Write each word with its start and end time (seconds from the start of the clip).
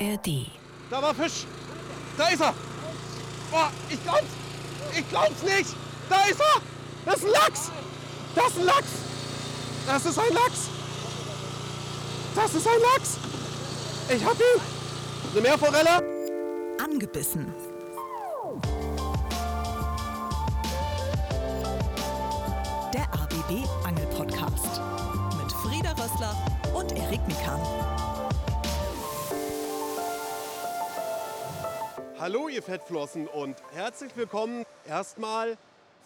ARD. 0.00 0.46
Da 0.90 1.02
war 1.02 1.14
Fisch. 1.14 1.44
Da 2.16 2.28
ist 2.28 2.40
er. 2.40 2.54
Boah, 3.50 3.70
ich 3.88 4.02
glaub's. 4.02 4.26
Ich 4.96 5.08
glaub's 5.08 5.42
nicht. 5.42 5.74
Da 6.08 6.24
ist 6.24 6.40
er. 6.40 6.62
Das 7.04 7.16
ist 7.16 7.24
ein 7.24 7.30
Lachs. 7.32 7.70
Das 8.34 8.46
ist 8.46 8.58
ein 8.58 8.64
Lachs. 8.64 8.88
Das 9.86 10.04
ist 10.04 10.18
ein 10.18 10.34
Lachs. 10.34 10.68
Das 12.34 12.54
ist 12.54 12.66
ein 12.66 12.80
Lachs. 12.94 13.16
Ich 14.08 14.24
hab 14.24 14.34
ihn. 14.34 14.60
Eine 15.32 15.40
Meerforelle. 15.40 16.02
Angebissen. 16.82 17.52
Der 22.94 23.04
ABB 23.12 23.66
Angel 23.84 24.06
Podcast 24.16 24.80
mit 25.40 25.52
Frieda 25.52 25.90
Rössler 25.92 26.36
und 26.74 26.92
Erik 26.92 27.26
Mikan. 27.26 27.60
Hallo 32.28 32.48
ihr 32.50 32.62
Fettflossen 32.62 33.26
und 33.26 33.56
herzlich 33.72 34.14
willkommen. 34.14 34.66
Erstmal 34.86 35.56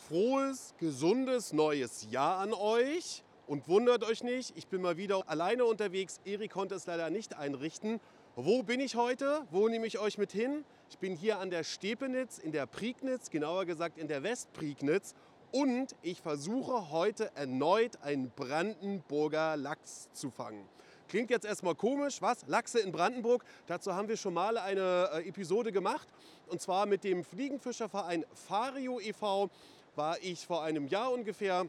frohes, 0.07 0.73
gesundes 0.79 1.53
neues 1.53 2.07
Jahr 2.13 2.39
an 2.39 2.55
euch. 2.55 3.25
Und 3.49 3.67
wundert 3.67 4.05
euch 4.05 4.23
nicht, 4.23 4.57
ich 4.57 4.69
bin 4.69 4.83
mal 4.83 4.97
wieder 4.97 5.29
alleine 5.29 5.65
unterwegs. 5.65 6.21
Erik 6.25 6.53
konnte 6.53 6.77
es 6.77 6.87
leider 6.87 7.11
nicht 7.11 7.37
einrichten. 7.37 7.99
Wo 8.37 8.63
bin 8.63 8.79
ich 8.79 8.95
heute? 8.95 9.43
Wo 9.51 9.69
nehme 9.69 9.85
ich 9.89 9.99
euch 9.99 10.17
mit 10.17 10.31
hin? 10.31 10.65
Ich 10.91 10.99
bin 10.99 11.17
hier 11.17 11.41
an 11.41 11.51
der 11.51 11.65
Stepenitz, 11.65 12.39
in 12.39 12.53
der 12.53 12.67
Prignitz, 12.67 13.31
genauer 13.31 13.65
gesagt 13.65 13.99
in 13.99 14.07
der 14.07 14.23
Westprignitz. 14.23 15.17
Und 15.51 15.97
ich 16.03 16.21
versuche 16.21 16.93
heute 16.93 17.33
erneut 17.35 18.01
einen 18.01 18.31
Brandenburger 18.31 19.57
Lachs 19.57 20.09
zu 20.13 20.31
fangen. 20.31 20.69
Klingt 21.13 21.29
jetzt 21.29 21.45
erstmal 21.45 21.75
komisch, 21.75 22.23
was? 22.23 22.39
Lachse 22.47 22.79
in 22.79 22.91
Brandenburg? 22.91 23.45
Dazu 23.67 23.95
haben 23.95 24.09
wir 24.09 24.17
schon 24.17 24.33
mal 24.33 24.57
eine 24.57 25.11
äh, 25.13 25.29
Episode 25.29 25.71
gemacht. 25.71 26.09
Und 26.49 26.63
zwar 26.63 26.87
mit 26.87 27.05
dem 27.05 27.23
Fliegenfischerverein 27.23 28.25
Fario 28.33 28.99
e.V. 28.99 29.51
war 29.95 30.17
ich 30.23 30.47
vor 30.47 30.63
einem 30.63 30.87
Jahr 30.87 31.13
ungefähr 31.13 31.67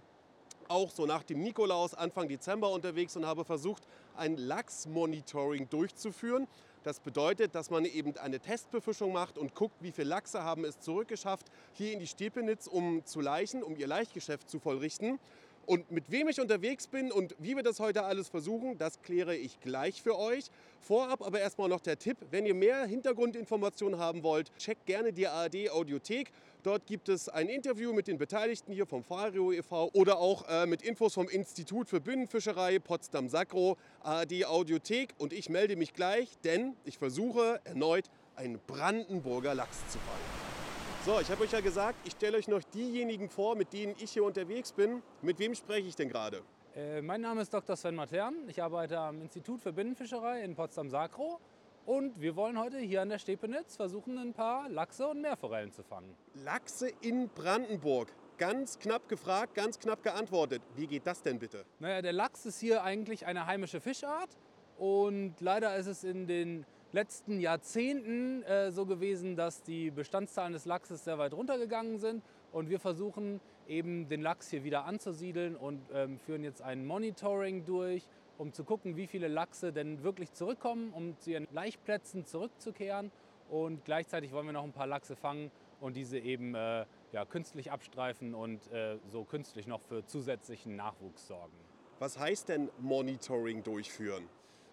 auch 0.70 0.90
so 0.92 1.06
nach 1.06 1.24
dem 1.24 1.42
Nikolaus 1.42 1.94
Anfang 1.94 2.30
Dezember 2.30 2.72
unterwegs 2.72 3.18
und 3.18 3.26
habe 3.26 3.44
versucht, 3.44 3.84
ein 4.16 4.38
Lachsmonitoring 4.38 5.68
durchzuführen. 5.68 6.48
Das 6.84 7.02
bedeutet, 7.02 7.54
dass 7.54 7.70
man 7.70 7.84
eben 7.84 8.16
eine 8.18 8.40
Testbefischung 8.40 9.12
macht 9.12 9.38
und 9.38 9.56
guckt, 9.56 9.76
wie 9.82 9.92
viele 9.92 10.08
Lachse 10.08 10.44
haben 10.44 10.64
es 10.64 10.80
zurückgeschafft 10.80 11.48
hier 11.74 11.92
in 11.92 12.00
die 12.00 12.08
Stepenitz, 12.08 12.68
um 12.68 13.06
zu 13.06 13.20
laichen, 13.20 13.62
um 13.62 13.76
ihr 13.76 13.88
Laichgeschäft 13.88 14.50
zu 14.50 14.60
vollrichten. 14.60 15.20
Und 15.66 15.92
mit 15.92 16.12
wem 16.12 16.28
ich 16.28 16.42
unterwegs 16.42 16.88
bin 16.88 17.12
und 17.12 17.36
wie 17.40 17.56
wir 17.56 17.64
das 17.64 17.80
heute 17.80 18.04
alles 18.04 18.28
versuchen, 18.28 18.78
das 18.78 19.02
kläre 19.02 19.36
ich 19.36 19.60
gleich 19.62 20.02
für 20.02 20.18
euch. 20.18 20.46
Vorab 20.82 21.26
aber 21.26 21.40
erstmal 21.40 21.70
noch 21.70 21.80
der 21.80 21.98
Tipp, 21.98 22.18
wenn 22.32 22.46
ihr 22.46 22.54
mehr 22.54 22.86
Hintergrundinformationen 22.86 24.00
haben 24.00 24.24
wollt, 24.24 24.52
checkt 24.58 24.86
gerne 24.86 25.14
die 25.14 25.28
ARD 25.28 25.70
Audiothek. 25.70 26.32
Dort 26.64 26.86
gibt 26.86 27.08
es 27.10 27.30
ein 27.30 27.48
Interview 27.48 27.94
mit 27.94 28.08
den 28.08 28.18
Beteiligten 28.18 28.74
hier 28.74 28.86
vom 28.86 29.04
Fario 29.04 29.52
e.V. 29.52 29.90
oder 29.94 30.18
auch 30.20 30.48
äh, 30.50 30.66
mit 30.66 30.82
Infos 30.82 31.14
vom 31.14 31.30
Institut 31.30 31.90
für 31.90 32.02
Binnenfischerei 32.02 32.80
Potsdam-Sakro, 32.80 33.78
ARD 34.02 34.46
Audiothek. 34.46 35.14
Und 35.18 35.34
ich 35.34 35.50
melde 35.50 35.76
mich 35.76 35.94
gleich, 35.94 36.30
denn 36.44 36.76
ich 36.84 36.98
versuche 36.98 37.62
erneut 37.64 38.10
einen 38.36 38.60
Brandenburger 38.66 39.56
Lachs 39.56 39.80
zu 39.90 40.00
fangen. 40.00 40.63
So, 41.06 41.20
ich 41.20 41.30
habe 41.30 41.44
euch 41.44 41.52
ja 41.52 41.60
gesagt, 41.60 41.98
ich 42.06 42.14
stelle 42.14 42.38
euch 42.38 42.48
noch 42.48 42.64
diejenigen 42.64 43.28
vor, 43.28 43.58
mit 43.58 43.74
denen 43.74 43.94
ich 44.00 44.12
hier 44.12 44.24
unterwegs 44.24 44.72
bin. 44.72 45.04
Mit 45.22 45.38
wem 45.38 45.54
spreche 45.54 45.86
ich 45.86 45.98
denn 45.98 46.08
gerade? 46.08 46.42
Äh, 46.78 47.02
mein 47.02 47.20
Name 47.20 47.42
ist 47.42 47.54
Dr. 47.54 47.76
Sven 47.76 47.94
Matern. 47.94 48.36
Ich 48.48 48.64
arbeite 48.64 48.98
am 48.98 49.22
Institut 49.22 49.60
für 49.60 49.74
Binnenfischerei 49.74 50.44
in 50.44 50.56
Potsdam-Sakro. 50.56 51.42
Und 51.86 52.22
wir 52.22 52.38
wollen 52.38 52.58
heute 52.58 52.78
hier 52.78 53.02
an 53.02 53.10
der 53.10 53.20
Stepenitz 53.20 53.76
versuchen, 53.76 54.18
ein 54.18 54.34
paar 54.34 54.70
Lachse 54.70 55.06
und 55.10 55.20
Meerforellen 55.20 55.74
zu 55.74 55.84
fangen. 55.84 56.16
Lachse 56.36 56.90
in 57.02 57.28
Brandenburg. 57.28 58.08
Ganz 58.38 58.80
knapp 58.80 59.10
gefragt, 59.10 59.56
ganz 59.56 59.78
knapp 59.80 60.04
geantwortet. 60.04 60.62
Wie 60.78 60.88
geht 60.88 61.06
das 61.06 61.22
denn 61.22 61.38
bitte? 61.38 61.66
Naja, 61.80 62.02
der 62.02 62.14
Lachs 62.14 62.46
ist 62.46 62.62
hier 62.62 62.82
eigentlich 62.82 63.26
eine 63.26 63.46
heimische 63.46 63.82
Fischart. 63.82 64.30
Und 64.78 65.36
leider 65.42 65.76
ist 65.76 65.88
es 65.88 66.06
in 66.06 66.28
den 66.28 66.66
letzten 66.94 67.40
Jahrzehnten 67.40 68.44
äh, 68.44 68.72
so 68.72 68.86
gewesen, 68.86 69.36
dass 69.36 69.64
die 69.64 69.92
Bestandszahlen 69.92 70.54
des 70.54 70.66
Lachses 70.66 71.04
sehr 71.04 71.18
weit 71.18 71.34
runtergegangen 71.34 71.98
sind. 71.98 72.24
Und 72.52 72.70
wir 72.70 72.80
versuchen 72.80 73.42
eben 73.68 74.08
den 74.08 74.22
Lachs 74.22 74.50
hier 74.50 74.64
wieder 74.64 74.86
anzusiedeln 74.86 75.56
und 75.56 75.82
ähm, 75.94 76.20
führen 76.20 76.44
jetzt 76.44 76.62
ein 76.62 76.86
Monitoring 76.86 77.66
durch, 77.66 78.08
um 78.38 78.54
zu 78.54 78.64
gucken, 78.64 78.96
wie 78.96 79.08
viele 79.08 79.28
Lachse 79.28 79.74
denn 79.74 80.04
wirklich 80.04 80.34
zurückkommen, 80.34 80.94
um 80.94 81.18
zu 81.18 81.32
ihren 81.32 81.48
Laichplätzen 81.52 82.26
zurückzukehren. 82.26 83.12
Und 83.50 83.84
gleichzeitig 83.86 84.32
wollen 84.32 84.46
wir 84.46 84.54
noch 84.54 84.64
ein 84.64 84.72
paar 84.72 84.88
Lachse 84.88 85.16
fangen 85.16 85.52
und 85.80 85.96
diese 85.96 86.20
eben 86.20 86.56
äh, 86.56 86.86
ja, 87.12 87.26
künstlich 87.26 87.72
abstreifen 87.72 88.34
und 88.34 88.72
äh, 88.72 88.98
so 89.10 89.24
künstlich 89.24 89.68
noch 89.68 89.82
für 89.82 90.06
zusätzlichen 90.06 90.76
Nachwuchs 90.76 91.28
sorgen. 91.28 91.54
Was 92.00 92.20
heißt 92.20 92.50
denn 92.50 92.70
Monitoring 92.80 93.64
durchführen? 93.64 94.28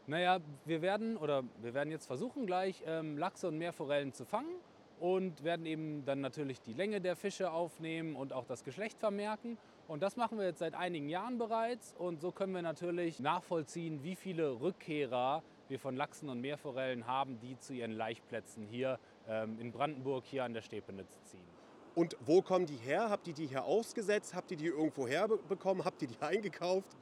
Naja, 0.06 0.40
wir 0.64 0.82
werden 0.82 1.16
oder 1.16 1.44
wir 1.60 1.74
werden 1.74 1.90
jetzt 1.90 2.06
versuchen 2.06 2.46
gleich 2.46 2.82
ähm, 2.86 3.18
Lachse 3.18 3.48
und 3.48 3.58
Meerforellen 3.58 4.12
zu 4.12 4.24
fangen 4.24 4.54
und 4.98 5.44
werden 5.44 5.66
eben 5.66 6.04
dann 6.04 6.20
natürlich 6.20 6.60
die 6.60 6.74
Länge 6.74 7.00
der 7.00 7.16
Fische 7.16 7.50
aufnehmen 7.50 8.16
und 8.16 8.32
auch 8.32 8.44
das 8.44 8.64
Geschlecht 8.64 8.98
vermerken. 8.98 9.56
Und 9.88 10.02
das 10.02 10.16
machen 10.16 10.38
wir 10.38 10.44
jetzt 10.44 10.58
seit 10.60 10.74
einigen 10.74 11.08
Jahren 11.08 11.38
bereits 11.38 11.94
und 11.98 12.20
so 12.20 12.30
können 12.30 12.54
wir 12.54 12.62
natürlich 12.62 13.18
nachvollziehen, 13.18 14.02
wie 14.02 14.14
viele 14.14 14.60
Rückkehrer 14.60 15.42
wir 15.68 15.78
von 15.78 15.96
Lachsen 15.96 16.28
und 16.28 16.40
Meerforellen 16.40 17.06
haben, 17.06 17.38
die 17.40 17.58
zu 17.58 17.72
ihren 17.72 17.92
Laichplätzen 17.92 18.66
hier 18.66 18.98
ähm, 19.28 19.58
in 19.58 19.72
Brandenburg 19.72 20.24
hier 20.24 20.44
an 20.44 20.52
der 20.52 20.62
Stepenitz 20.62 21.22
ziehen. 21.24 21.46
Und 21.94 22.16
wo 22.20 22.42
kommen 22.42 22.66
die 22.66 22.76
her? 22.76 23.10
Habt 23.10 23.26
ihr 23.26 23.34
die 23.34 23.46
hier 23.46 23.64
ausgesetzt? 23.64 24.34
Habt 24.34 24.50
ihr 24.50 24.56
die 24.56 24.66
irgendwo 24.66 25.08
herbekommen? 25.08 25.84
Habt 25.84 26.02
ihr 26.02 26.08
die 26.08 26.20
eingekauft? 26.20 26.96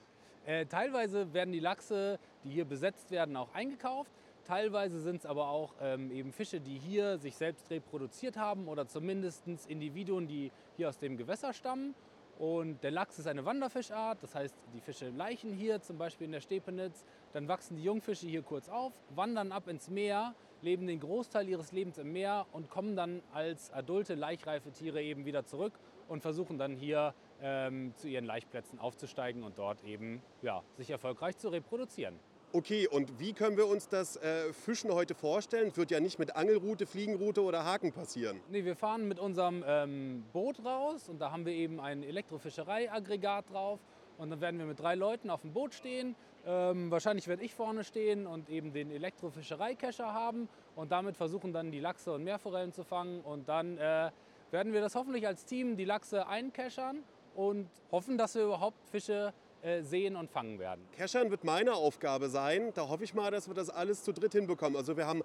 Äh, 0.47 0.65
teilweise 0.65 1.35
werden 1.35 1.53
die 1.53 1.61
Lachse, 1.61 2.19
die 2.49 2.55
hier 2.55 2.65
besetzt 2.65 3.11
werden, 3.11 3.37
auch 3.37 3.55
eingekauft. 3.55 4.11
Teilweise 4.45 5.01
sind 5.01 5.17
es 5.17 5.27
aber 5.27 5.49
auch 5.49 5.75
ähm, 5.81 6.11
eben 6.11 6.33
Fische, 6.33 6.61
die 6.61 6.79
hier 6.79 7.19
sich 7.19 7.37
selbst 7.37 7.71
reproduziert 7.71 8.37
haben 8.37 8.67
oder 8.67 8.87
zumindest 8.89 9.43
Individuen, 9.69 10.27
die 10.27 10.51
hier 10.77 10.89
aus 10.89 10.99
dem 10.99 11.17
Gewässer 11.17 11.53
stammen. 11.53 11.95
Und 12.39 12.83
der 12.85 12.93
Lachs 12.93 13.19
ist 13.19 13.27
eine 13.27 13.45
Wanderfischart, 13.45 14.23
das 14.23 14.35
heißt, 14.35 14.55
die 14.73 14.81
Fische 14.81 15.11
laichen 15.11 15.53
hier, 15.53 15.83
zum 15.83 15.99
Beispiel 15.99 16.27
in 16.27 16.33
der 16.33 16.41
Stepenitz. 16.41 17.05
Dann 17.33 17.49
wachsen 17.49 17.77
die 17.77 17.83
Jungfische 17.83 18.29
hier 18.29 18.43
kurz 18.43 18.69
auf, 18.69 18.93
wandern 19.15 19.51
ab 19.51 19.67
ins 19.67 19.91
Meer, 19.91 20.35
leben 20.63 20.87
den 20.87 21.01
Großteil 21.01 21.49
ihres 21.49 21.73
Lebens 21.73 21.99
im 21.99 22.13
Meer 22.13 22.47
und 22.53 22.71
kommen 22.71 22.95
dann 22.95 23.23
als 23.33 23.73
adulte, 23.73 24.15
laichreife 24.15 24.71
Tiere 24.71 25.03
eben 25.03 25.25
wieder 25.25 25.45
zurück 25.45 25.73
und 26.07 26.23
versuchen 26.23 26.59
dann 26.59 26.77
hier 26.77 27.13
ähm, 27.43 27.93
zu 27.97 28.09
ihren 28.09 28.25
Laichplätzen 28.25 28.79
aufzusteigen 28.79 29.43
und 29.43 29.59
dort 29.59 29.83
eben 29.85 30.23
ja, 30.41 30.63
sich 30.77 30.91
erfolgreich 30.91 31.37
zu 31.39 31.49
reproduzieren. 31.49 32.19
Okay, 32.51 32.89
und 32.89 33.21
wie 33.21 33.35
können 33.35 33.59
wir 33.59 33.67
uns 33.67 33.89
das 33.89 34.17
äh, 34.17 34.55
Fischen 34.55 34.91
heute 34.91 35.15
vorstellen? 35.15 35.71
Wird 35.77 35.91
ja 35.91 36.01
nicht 36.01 36.19
mit 36.19 36.35
Angelrute, 36.35 36.87
Fliegenrute 36.87 37.43
oder 37.43 37.67
Haken 37.67 37.93
passieren. 37.93 38.41
Nee, 38.49 38.65
wir 38.65 38.75
fahren 38.75 39.07
mit 39.07 39.19
unserem 39.19 39.63
ähm, 39.67 40.25
Boot 40.33 40.65
raus 40.65 41.11
und 41.11 41.19
da 41.19 41.31
haben 41.31 41.45
wir 41.45 41.53
eben 41.53 41.79
ein 41.79 42.03
Elektrofischereiaggregat 42.03 43.51
drauf. 43.53 43.81
Und 44.17 44.31
dann 44.31 44.41
werden 44.41 44.59
wir 44.59 44.65
mit 44.65 44.81
drei 44.81 44.95
Leuten 44.95 45.29
auf 45.29 45.43
dem 45.43 45.53
Boot 45.53 45.75
stehen. 45.75 46.17
Ähm, 46.47 46.91
wahrscheinlich 46.91 47.29
werde 47.29 47.45
ich 47.45 47.55
vorne 47.55 47.85
stehen 47.85 48.27
und 48.27 48.49
eben 48.49 48.73
den 48.73 48.91
Elektrofischereikescher 48.91 50.15
haben 50.15 50.49
und 50.75 50.91
damit 50.91 51.19
versuchen 51.19 51.53
dann 51.53 51.71
die 51.71 51.81
Lachse 51.81 52.15
und 52.15 52.25
Meerforellen 52.25 52.73
zu 52.73 52.83
fangen. 52.83 53.21
Und 53.21 53.51
dann 53.51 53.77
äh, 53.77 54.11
werden 54.51 54.73
wir 54.73 54.81
das 54.81 54.95
hoffentlich 54.95 55.27
als 55.27 55.45
Team 55.45 55.77
die 55.77 55.85
Lachse 55.85 56.27
einkeschern 56.27 57.03
und 57.37 57.69
hoffen, 57.93 58.17
dass 58.17 58.35
wir 58.35 58.45
überhaupt 58.45 58.83
Fische 58.91 59.35
sehen 59.83 60.17
und 60.17 60.31
fangen 60.31 60.59
werden. 60.59 60.87
Keschern 60.93 61.31
wird 61.31 61.45
meine 61.45 61.75
Aufgabe 61.75 62.29
sein. 62.29 62.73
Da 62.75 62.89
hoffe 62.89 63.05
ich 63.05 63.15
mal, 63.15 63.31
dass 63.31 63.49
wir 63.49 63.55
das 63.55 63.71
alles 63.71 64.03
zu 64.05 64.13
dritt 64.13 64.33
hinbekommen. 64.33 64.77
Also 64.77 64.97
wir 64.97 65.07
haben 65.07 65.23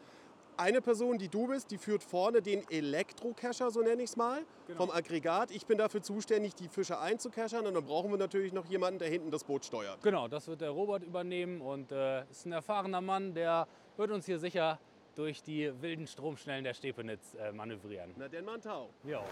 eine 0.57 0.81
Person, 0.81 1.17
die 1.17 1.29
du 1.29 1.47
bist, 1.47 1.71
die 1.71 1.77
führt 1.77 2.03
vorne 2.03 2.41
den 2.41 2.63
Elektrokescher, 2.69 3.71
so 3.71 3.81
nenne 3.81 4.03
ich 4.03 4.09
es 4.09 4.17
mal, 4.17 4.41
genau. 4.67 4.85
vom 4.85 4.91
Aggregat. 4.91 5.51
Ich 5.51 5.65
bin 5.65 5.77
dafür 5.77 6.01
zuständig, 6.01 6.55
die 6.55 6.67
Fische 6.67 6.99
einzukeschern 6.99 7.65
und 7.65 7.73
dann 7.73 7.85
brauchen 7.85 8.11
wir 8.11 8.17
natürlich 8.17 8.53
noch 8.53 8.65
jemanden, 8.65 8.99
der 8.99 9.09
hinten 9.09 9.31
das 9.31 9.43
Boot 9.43 9.65
steuert. 9.65 10.01
Genau, 10.01 10.27
das 10.27 10.47
wird 10.47 10.61
der 10.61 10.71
Robert 10.71 11.03
übernehmen 11.03 11.61
und 11.61 11.91
äh, 11.91 12.23
ist 12.29 12.45
ein 12.45 12.51
erfahrener 12.51 13.01
Mann, 13.01 13.33
der 13.33 13.67
wird 13.97 14.11
uns 14.11 14.25
hier 14.25 14.39
sicher 14.39 14.79
durch 15.15 15.43
die 15.43 15.71
wilden 15.81 16.07
Stromschnellen 16.07 16.63
der 16.63 16.73
Stepenitz 16.73 17.35
äh, 17.35 17.51
manövrieren. 17.51 18.13
Na 18.17 18.27
denn, 18.27 18.45
Mantau. 18.45 18.89
Ja. 19.03 19.23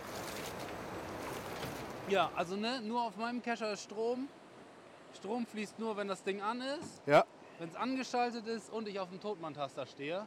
Ja, 2.09 2.31
also 2.35 2.55
ne, 2.55 2.81
nur 2.81 3.03
auf 3.03 3.15
meinem 3.17 3.41
Kescher 3.41 3.71
ist 3.71 3.83
Strom. 3.83 4.27
Strom 5.21 5.45
fließt 5.45 5.77
nur, 5.77 5.95
wenn 5.97 6.07
das 6.07 6.23
Ding 6.23 6.41
an 6.41 6.61
ist. 6.61 6.99
Ja. 7.05 7.23
Wenn 7.59 7.69
es 7.69 7.75
angeschaltet 7.75 8.47
ist 8.47 8.71
und 8.73 8.87
ich 8.87 8.99
auf 8.99 9.09
dem 9.09 9.19
Totmann-Taster 9.21 9.85
stehe. 9.85 10.25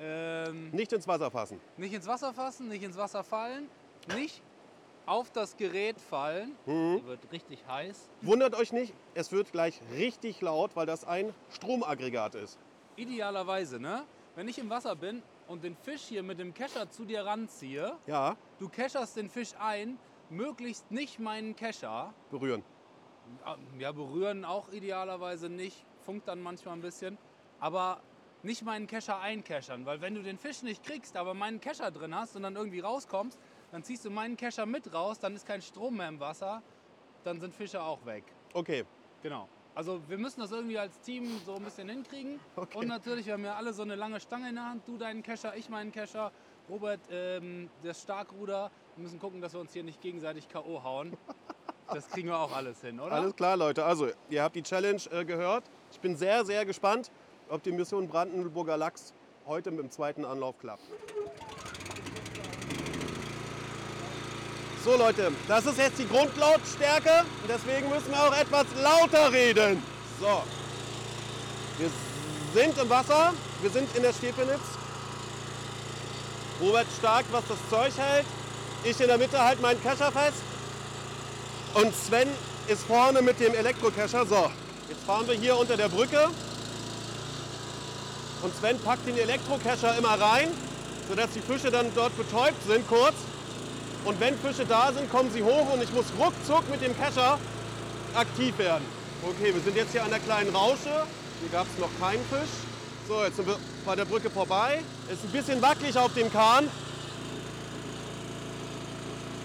Ähm, 0.00 0.70
nicht 0.70 0.90
ins 0.94 1.06
Wasser 1.06 1.30
fassen. 1.30 1.60
Nicht 1.76 1.92
ins 1.92 2.06
Wasser 2.06 2.32
fassen, 2.32 2.68
nicht 2.68 2.82
ins 2.82 2.96
Wasser 2.96 3.22
fallen, 3.22 3.68
nicht 4.14 4.42
auf 5.04 5.30
das 5.30 5.58
Gerät 5.58 6.00
fallen. 6.00 6.56
Mhm. 6.64 7.04
Wird 7.04 7.30
richtig 7.30 7.62
heiß. 7.68 8.08
Wundert 8.22 8.54
euch 8.54 8.72
nicht, 8.72 8.94
es 9.14 9.32
wird 9.32 9.52
gleich 9.52 9.82
richtig 9.92 10.40
laut, 10.40 10.74
weil 10.76 10.86
das 10.86 11.04
ein 11.04 11.34
Stromaggregat 11.50 12.36
ist. 12.36 12.58
Idealerweise, 12.96 13.78
ne? 13.78 14.04
wenn 14.34 14.48
ich 14.48 14.58
im 14.58 14.70
Wasser 14.70 14.96
bin 14.96 15.22
und 15.46 15.62
den 15.62 15.76
Fisch 15.76 16.02
hier 16.04 16.22
mit 16.22 16.38
dem 16.38 16.54
Kescher 16.54 16.90
zu 16.90 17.04
dir 17.04 17.26
ranziehe, 17.26 17.92
Ja, 18.06 18.34
du 18.58 18.68
kescherst 18.70 19.16
den 19.18 19.28
Fisch 19.28 19.52
ein, 19.58 19.98
möglichst 20.30 20.90
nicht 20.90 21.18
meinen 21.20 21.54
Kescher. 21.54 22.14
berühren. 22.30 22.62
Ja, 23.78 23.92
berühren 23.92 24.44
auch 24.44 24.70
idealerweise 24.70 25.48
nicht, 25.48 25.84
funkt 26.04 26.28
dann 26.28 26.42
manchmal 26.42 26.74
ein 26.74 26.80
bisschen. 26.80 27.18
Aber 27.60 28.00
nicht 28.42 28.62
meinen 28.62 28.86
Kescher 28.86 29.20
einkeschern, 29.20 29.86
weil 29.86 30.00
wenn 30.00 30.14
du 30.14 30.22
den 30.22 30.38
Fisch 30.38 30.62
nicht 30.62 30.82
kriegst, 30.84 31.16
aber 31.16 31.34
meinen 31.34 31.60
Kescher 31.60 31.90
drin 31.90 32.14
hast 32.14 32.36
und 32.36 32.42
dann 32.42 32.56
irgendwie 32.56 32.80
rauskommst, 32.80 33.38
dann 33.72 33.82
ziehst 33.82 34.04
du 34.04 34.10
meinen 34.10 34.36
Kescher 34.36 34.66
mit 34.66 34.92
raus, 34.92 35.18
dann 35.18 35.34
ist 35.34 35.46
kein 35.46 35.62
Strom 35.62 35.96
mehr 35.96 36.08
im 36.08 36.20
Wasser, 36.20 36.62
dann 37.24 37.40
sind 37.40 37.54
Fische 37.54 37.82
auch 37.82 38.04
weg. 38.06 38.24
Okay. 38.54 38.84
Genau. 39.22 39.48
Also 39.74 40.00
wir 40.08 40.16
müssen 40.16 40.40
das 40.40 40.52
irgendwie 40.52 40.78
als 40.78 41.00
Team 41.00 41.38
so 41.44 41.56
ein 41.56 41.62
bisschen 41.62 41.88
hinkriegen. 41.88 42.40
Okay. 42.54 42.78
Und 42.78 42.86
natürlich, 42.86 43.26
wir 43.26 43.34
haben 43.34 43.44
ja 43.44 43.56
alle 43.56 43.72
so 43.72 43.82
eine 43.82 43.94
lange 43.94 44.20
Stange 44.20 44.48
in 44.48 44.54
der 44.54 44.70
Hand. 44.70 44.88
Du 44.88 44.96
deinen 44.96 45.22
Kescher, 45.22 45.54
ich 45.56 45.68
meinen 45.68 45.92
Kescher, 45.92 46.32
Robert 46.68 47.00
ähm, 47.10 47.68
das 47.82 48.00
Starkruder. 48.00 48.70
Wir 48.94 49.02
müssen 49.02 49.18
gucken, 49.18 49.40
dass 49.40 49.52
wir 49.52 49.60
uns 49.60 49.72
hier 49.72 49.84
nicht 49.84 50.00
gegenseitig 50.00 50.48
K.O. 50.48 50.82
hauen. 50.82 51.16
Das 51.92 52.08
kriegen 52.08 52.28
wir 52.28 52.38
auch 52.38 52.54
alles 52.54 52.80
hin, 52.80 52.98
oder? 52.98 53.12
Alles 53.12 53.36
klar, 53.36 53.56
Leute. 53.56 53.84
Also, 53.84 54.08
ihr 54.28 54.42
habt 54.42 54.56
die 54.56 54.62
Challenge 54.62 55.00
äh, 55.12 55.24
gehört. 55.24 55.64
Ich 55.92 56.00
bin 56.00 56.16
sehr, 56.16 56.44
sehr 56.44 56.64
gespannt, 56.64 57.10
ob 57.48 57.62
die 57.62 57.72
Mission 57.72 58.08
Brandenburger 58.08 58.76
Lachs 58.76 59.14
heute 59.46 59.70
mit 59.70 59.80
dem 59.80 59.90
zweiten 59.90 60.24
Anlauf 60.24 60.58
klappt. 60.58 60.82
So, 64.84 64.96
Leute, 64.96 65.32
das 65.48 65.66
ist 65.66 65.78
jetzt 65.78 65.98
die 65.98 66.08
Grundlautstärke. 66.08 67.24
Und 67.42 67.48
deswegen 67.48 67.88
müssen 67.88 68.10
wir 68.10 68.22
auch 68.22 68.36
etwas 68.36 68.66
lauter 68.82 69.32
reden. 69.32 69.82
So. 70.20 70.42
Wir 71.78 71.90
sind 72.54 72.78
im 72.78 72.88
Wasser. 72.88 73.32
Wir 73.62 73.70
sind 73.70 73.94
in 73.96 74.02
der 74.02 74.12
Stepenitz. 74.12 74.60
Robert 76.60 76.86
stark, 76.98 77.24
was 77.32 77.44
das 77.48 77.58
Zeug 77.68 77.92
hält. 77.96 78.26
Ich 78.84 79.00
in 79.00 79.08
der 79.08 79.18
Mitte 79.18 79.42
halt 79.42 79.60
meinen 79.60 79.82
Kescher 79.82 80.10
fest. 80.12 80.38
Und 81.76 81.94
Sven 81.94 82.28
ist 82.68 82.84
vorne 82.84 83.20
mit 83.20 83.38
dem 83.38 83.54
Elektrokescher. 83.54 84.24
So, 84.24 84.50
jetzt 84.88 85.02
fahren 85.06 85.28
wir 85.28 85.34
hier 85.34 85.58
unter 85.58 85.76
der 85.76 85.90
Brücke. 85.90 86.30
Und 88.42 88.56
Sven 88.56 88.78
packt 88.80 89.06
den 89.06 89.18
Elektrokescher 89.18 89.98
immer 89.98 90.18
rein, 90.18 90.48
sodass 91.06 91.32
die 91.32 91.40
Fische 91.40 91.70
dann 91.70 91.94
dort 91.94 92.16
betäubt 92.16 92.66
sind 92.66 92.88
kurz. 92.88 93.14
Und 94.06 94.18
wenn 94.20 94.38
Fische 94.38 94.64
da 94.64 94.90
sind, 94.90 95.10
kommen 95.10 95.30
sie 95.30 95.42
hoch 95.42 95.70
und 95.70 95.82
ich 95.82 95.92
muss 95.92 96.06
ruckzuck 96.18 96.66
mit 96.70 96.80
dem 96.80 96.96
Kescher 96.98 97.38
aktiv 98.14 98.56
werden. 98.56 98.84
Okay, 99.22 99.52
wir 99.52 99.60
sind 99.60 99.76
jetzt 99.76 99.92
hier 99.92 100.02
an 100.02 100.10
der 100.10 100.20
kleinen 100.20 100.56
Rausche. 100.56 101.04
Hier 101.40 101.50
gab 101.52 101.66
es 101.66 101.78
noch 101.78 101.90
keinen 102.00 102.24
Fisch. 102.30 102.56
So, 103.06 103.22
jetzt 103.22 103.36
sind 103.36 103.48
wir 103.48 103.58
bei 103.84 103.94
der 103.94 104.06
Brücke 104.06 104.30
vorbei. 104.30 104.82
Ist 105.12 105.24
ein 105.24 105.30
bisschen 105.30 105.60
wackelig 105.60 105.98
auf 105.98 106.14
dem 106.14 106.32
Kahn. 106.32 106.70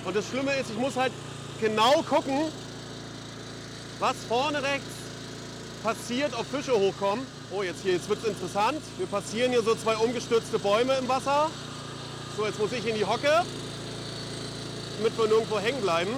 Und 0.05 0.15
das 0.15 0.25
Schlimme 0.29 0.55
ist, 0.55 0.69
ich 0.69 0.77
muss 0.77 0.95
halt 0.95 1.11
genau 1.61 2.01
gucken, 2.01 2.51
was 3.99 4.15
vorne 4.27 4.61
rechts 4.61 4.87
passiert, 5.83 6.33
ob 6.33 6.45
Fische 6.47 6.73
hochkommen. 6.73 7.25
Oh, 7.51 7.63
jetzt 7.63 7.83
hier, 7.83 7.93
jetzt 7.93 8.09
wird 8.09 8.19
es 8.23 8.29
interessant. 8.29 8.81
Wir 8.97 9.05
passieren 9.05 9.51
hier 9.51 9.61
so 9.61 9.75
zwei 9.75 9.95
umgestürzte 9.95 10.57
Bäume 10.59 10.95
im 10.95 11.07
Wasser. 11.07 11.49
So, 12.35 12.45
jetzt 12.45 12.59
muss 12.59 12.71
ich 12.71 12.85
in 12.85 12.95
die 12.95 13.05
Hocke, 13.05 13.45
damit 14.97 15.17
wir 15.17 15.27
nirgendwo 15.27 15.59
hängen 15.59 15.81
bleiben. 15.81 16.11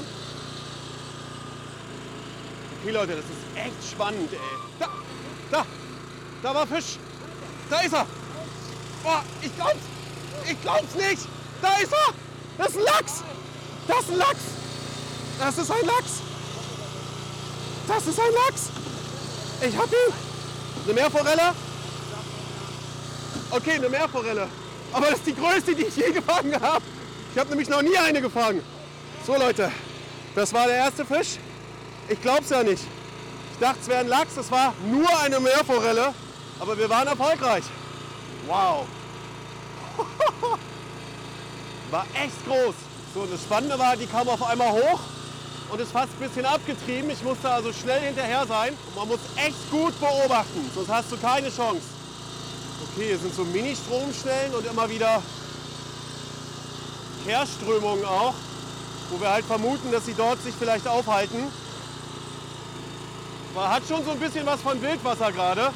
Okay, 2.82 2.92
Leute, 2.92 3.16
das 3.16 3.26
ist 3.26 3.66
echt 3.66 3.92
spannend, 3.92 4.32
ey. 4.32 4.40
Da, 4.80 4.88
da, 5.52 5.66
da 6.42 6.56
war 6.56 6.68
Fisch. 6.68 6.98
Da 7.70 7.82
ist 7.82 7.94
er. 7.94 8.06
Boah, 9.04 9.24
ich 9.42 9.56
glaub's. 9.56 9.76
Ich 10.50 10.62
glaub's 10.62 10.96
nicht. 10.96 11.28
Da 11.62 11.78
ist 11.78 11.92
er. 11.92 12.14
Das 12.58 12.70
ist 12.70 12.78
ein 12.78 12.84
Lachs. 12.84 13.24
Das 13.88 14.00
ist 14.00 14.12
ein 14.12 14.18
Lachs. 14.18 14.63
Das 15.44 15.58
ist 15.58 15.72
ein 15.72 15.86
Lachs. 15.86 16.22
Das 17.86 18.08
ist 18.08 18.18
ein 18.18 18.32
Lachs. 18.32 18.70
Ich 19.60 19.76
hab 19.76 19.88
ihn. 19.88 20.14
Eine 20.86 20.94
Meerforelle? 20.94 21.54
Okay, 23.52 23.72
eine 23.72 23.90
Meerforelle. 23.90 24.48
Aber 24.94 25.08
das 25.08 25.16
ist 25.16 25.28
die 25.28 25.36
größte, 25.36 25.76
die 25.76 25.84
ich 25.84 25.98
je 25.98 26.14
gefangen 26.14 26.54
habe. 26.62 26.82
Ich 27.34 27.38
habe 27.38 27.50
nämlich 27.50 27.68
noch 27.68 27.82
nie 27.82 27.98
eine 27.98 28.22
gefangen. 28.22 28.64
So 29.28 29.36
Leute, 29.36 29.70
das 30.34 30.54
war 30.54 30.68
der 30.68 30.78
erste 30.78 31.04
Fisch. 31.04 31.40
Ich 32.08 32.22
glaub's 32.22 32.50
ja 32.50 32.64
nicht. 32.64 32.84
Ich 33.52 33.60
dachte, 33.60 33.80
es 33.82 33.90
wäre 33.90 34.00
ein 34.00 34.08
Lachs. 34.08 34.38
Es 34.38 34.50
war 34.50 34.74
nur 34.90 35.20
eine 35.20 35.42
Meerforelle. 35.42 36.14
Aber 36.62 36.78
wir 36.78 36.90
waren 36.90 37.08
erfolgreich. 37.10 37.66
Wow. 38.48 38.86
War 41.92 42.06
echt 42.14 42.46
groß. 42.46 42.76
So, 43.14 43.26
das 43.26 43.42
Spannende 43.42 43.78
war, 43.78 43.96
die 43.98 44.08
kam 44.08 44.28
auf 44.28 44.42
einmal 44.42 44.72
hoch 44.72 45.00
und 45.74 45.80
ist 45.80 45.92
fast 45.92 46.10
ein 46.14 46.28
bisschen 46.28 46.46
abgetrieben. 46.46 47.10
Ich 47.10 47.24
musste 47.24 47.50
also 47.50 47.74
schnell 47.74 48.00
hinterher 48.00 48.46
sein. 48.46 48.78
Und 48.88 48.96
man 48.96 49.08
muss 49.08 49.20
echt 49.36 49.72
gut 49.72 50.00
beobachten, 50.00 50.70
sonst 50.76 50.90
hast 50.90 51.12
du 51.12 51.18
keine 51.18 51.50
Chance. 51.50 51.82
Okay, 52.94 53.08
hier 53.08 53.18
sind 53.18 53.34
so 53.34 53.44
Mini-Stromstellen 53.44 54.54
und 54.54 54.68
immer 54.68 54.88
wieder 54.88 55.20
Kehrströmungen 57.26 58.06
auch, 58.06 58.36
wo 59.10 59.20
wir 59.20 59.32
halt 59.32 59.46
vermuten, 59.46 59.92
dass 59.92 60.06
sie 60.06 60.14
dort 60.14 60.44
sich 60.44 60.54
vielleicht 60.54 60.88
aufhalten. 60.88 61.40
Man 63.56 63.70
hat 63.70 63.82
schon 63.88 64.06
so 64.06 64.12
ein 64.12 64.20
bisschen 64.20 64.46
was 64.46 64.62
von 64.62 64.80
Wildwasser 64.80 65.32
gerade. 65.32 65.72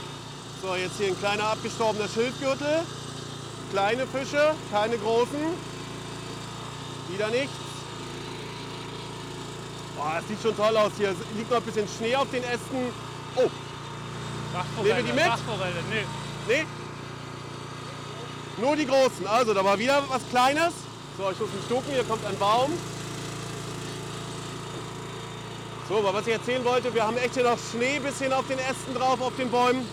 So, 0.61 0.75
jetzt 0.75 0.97
hier 0.97 1.07
ein 1.07 1.19
kleiner 1.19 1.45
abgestorbener 1.45 2.07
Schildgürtel. 2.07 2.83
Kleine 3.71 4.05
Fische, 4.05 4.53
keine 4.71 4.97
großen. 4.97 5.39
Wieder 7.09 7.29
nichts. 7.29 7.66
Boah, 9.97 10.17
es 10.19 10.27
sieht 10.27 10.41
schon 10.41 10.55
toll 10.55 10.77
aus 10.77 10.91
hier. 10.97 11.09
Es 11.09 11.17
liegt 11.35 11.49
noch 11.49 11.57
ein 11.57 11.63
bisschen 11.63 11.87
Schnee 11.87 12.15
auf 12.15 12.29
den 12.29 12.43
Ästen. 12.43 12.93
Oh, 13.35 13.49
Nehmen 14.83 14.97
wir 14.97 15.03
die 15.03 15.13
mit? 15.13 15.25
Bachforelle, 15.25 15.83
nee. 15.89 16.05
nee. 16.47 16.65
Nur 18.57 18.75
die 18.75 18.85
großen. 18.85 19.27
Also, 19.27 19.53
da 19.53 19.63
war 19.63 19.77
wieder 19.77 20.03
was 20.07 20.21
Kleines. 20.29 20.73
So, 21.17 21.29
ich 21.31 21.39
muss 21.39 21.49
mich 21.51 21.67
ducken. 21.67 21.91
Hier 21.93 22.03
kommt 22.03 22.25
ein 22.25 22.37
Baum. 22.37 22.71
So, 25.89 25.97
aber 25.97 26.13
was 26.13 26.27
ich 26.27 26.33
erzählen 26.33 26.63
wollte, 26.65 26.93
wir 26.93 27.05
haben 27.05 27.17
echt 27.17 27.35
hier 27.35 27.43
noch 27.43 27.57
Schnee 27.71 27.95
ein 27.95 28.03
bisschen 28.03 28.33
auf 28.33 28.45
den 28.47 28.59
Ästen 28.59 28.93
drauf, 28.93 29.21
auf 29.21 29.35
den 29.37 29.49
Bäumen. 29.49 29.87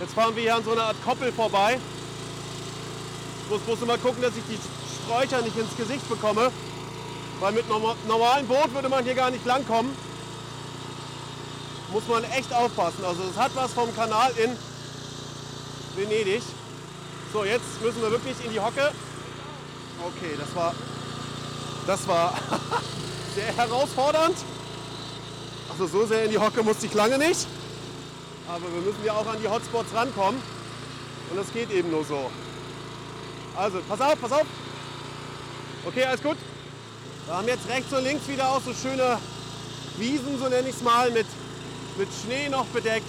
Jetzt 0.00 0.14
fahren 0.14 0.34
wir 0.34 0.42
hier 0.42 0.56
an 0.56 0.64
so 0.64 0.72
einer 0.72 0.84
Art 0.84 0.96
Koppel 1.04 1.32
vorbei. 1.32 1.78
Ich 3.44 3.50
muss 3.50 3.60
bloß 3.60 3.82
immer 3.82 3.98
gucken, 3.98 4.22
dass 4.22 4.32
ich 4.36 4.42
die 4.50 4.58
Sträucher 5.04 5.40
nicht 5.42 5.56
ins 5.56 5.76
Gesicht 5.76 6.08
bekomme. 6.08 6.50
Weil 7.40 7.52
mit 7.52 7.68
norma- 7.68 7.96
normalem 8.06 8.46
Boot 8.46 8.72
würde 8.74 8.88
man 8.88 9.04
hier 9.04 9.14
gar 9.14 9.30
nicht 9.30 9.44
langkommen. 9.44 9.94
Muss 11.92 12.06
man 12.08 12.24
echt 12.24 12.52
aufpassen. 12.52 13.04
Also 13.04 13.22
es 13.30 13.36
hat 13.38 13.54
was 13.54 13.72
vom 13.72 13.94
Kanal 13.94 14.32
in 14.36 14.56
Venedig. 15.96 16.42
So, 17.32 17.44
jetzt 17.44 17.82
müssen 17.82 18.00
wir 18.02 18.10
wirklich 18.10 18.36
in 18.44 18.52
die 18.52 18.60
Hocke. 18.60 18.90
Okay, 20.06 20.34
das 20.38 20.54
war, 20.54 20.74
das 21.86 22.06
war 22.08 22.34
sehr 23.34 23.56
herausfordernd. 23.56 24.36
Also 25.70 25.86
so 25.86 26.06
sehr 26.06 26.24
in 26.24 26.30
die 26.30 26.38
Hocke 26.38 26.62
musste 26.62 26.86
ich 26.86 26.94
lange 26.94 27.18
nicht. 27.18 27.46
Aber 28.48 28.64
wir 28.72 28.80
müssen 28.82 29.04
ja 29.04 29.12
auch 29.14 29.26
an 29.26 29.40
die 29.42 29.48
Hotspots 29.48 29.94
rankommen. 29.94 30.40
Und 31.30 31.36
das 31.36 31.52
geht 31.52 31.70
eben 31.70 31.90
nur 31.90 32.04
so. 32.04 32.30
Also, 33.56 33.80
pass 33.88 34.00
auf, 34.00 34.20
pass 34.20 34.32
auf. 34.32 34.46
Okay, 35.86 36.04
alles 36.04 36.22
gut. 36.22 36.36
Wir 37.26 37.34
haben 37.34 37.48
jetzt 37.48 37.66
rechts 37.68 37.90
und 37.92 38.04
links 38.04 38.28
wieder 38.28 38.50
auch 38.50 38.60
so 38.60 38.74
schöne 38.74 39.18
Wiesen, 39.96 40.38
so 40.38 40.48
nenne 40.48 40.68
ich 40.68 40.76
es 40.76 40.82
mal, 40.82 41.10
mit, 41.10 41.26
mit 41.96 42.08
Schnee 42.22 42.50
noch 42.50 42.66
bedeckt. 42.66 43.06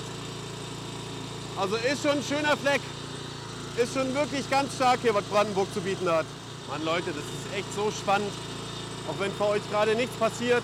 Also 1.57 1.75
ist 1.75 2.01
schon 2.01 2.11
ein 2.11 2.23
schöner 2.23 2.55
Fleck. 2.55 2.79
Ist 3.75 3.93
schon 3.93 4.13
wirklich 4.15 4.49
ganz 4.49 4.75
stark 4.75 4.99
hier, 5.01 5.13
was 5.13 5.25
Brandenburg 5.25 5.67
zu 5.73 5.81
bieten 5.81 6.09
hat. 6.09 6.25
Mann, 6.69 6.83
Leute, 6.85 7.07
das 7.07 7.17
ist 7.17 7.57
echt 7.57 7.67
so 7.75 7.91
spannend. 7.91 8.31
Auch 9.09 9.19
wenn 9.19 9.33
für 9.33 9.47
euch 9.47 9.69
gerade 9.69 9.95
nichts 9.95 10.15
passiert. 10.15 10.63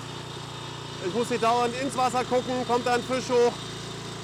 Ich 1.05 1.13
muss 1.13 1.27
hier 1.27 1.39
dauernd 1.39 1.73
ins 1.81 1.97
Wasser 1.97 2.23
gucken, 2.23 2.65
kommt 2.67 2.87
da 2.87 2.93
ein 2.93 3.03
Fisch 3.03 3.29
hoch. 3.29 3.53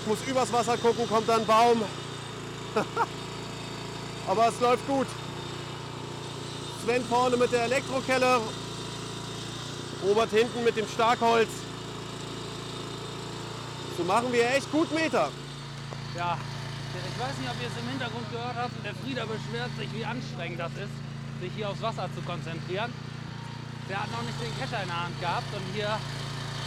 Ich 0.01 0.07
muss 0.07 0.19
übers 0.25 0.53
Wasser 0.53 0.77
gucken, 0.77 1.07
kommt 1.09 1.27
da 1.27 1.35
ein 1.35 1.45
Baum. 1.45 1.81
Aber 4.27 4.47
es 4.47 4.59
läuft 4.61 4.87
gut. 4.87 5.07
Sven 6.85 7.03
vorne 7.05 7.35
mit 7.35 7.51
der 7.51 7.63
Elektrokelle. 7.63 8.39
Robert 10.03 10.29
hinten 10.29 10.63
mit 10.63 10.77
dem 10.77 10.87
Starkholz. 10.87 11.49
So 13.97 14.03
machen 14.03 14.31
wir 14.31 14.47
echt 14.53 14.71
gut 14.71 14.91
Meter. 14.93 15.29
Ja, 16.15 16.37
ich 16.93 17.19
weiß 17.19 17.37
nicht, 17.41 17.49
ob 17.49 17.57
ihr 17.61 17.67
es 17.67 17.77
im 17.81 17.89
Hintergrund 17.89 18.31
gehört 18.31 18.55
habt. 18.55 18.73
Der 18.85 18.93
Frieder 18.93 19.25
beschwert 19.25 19.71
sich, 19.77 19.89
wie 19.93 20.05
anstrengend 20.05 20.59
das 20.59 20.71
ist, 20.77 20.93
sich 21.41 21.51
hier 21.55 21.69
aufs 21.69 21.81
Wasser 21.81 22.09
zu 22.13 22.21
konzentrieren. 22.21 22.93
Der 23.89 24.03
hat 24.03 24.11
noch 24.11 24.21
nicht 24.21 24.37
den 24.37 24.53
Kescher 24.59 24.81
in 24.81 24.89
der 24.89 25.01
Hand 25.01 25.17
gehabt 25.19 25.49
und 25.55 25.65
hier 25.73 25.97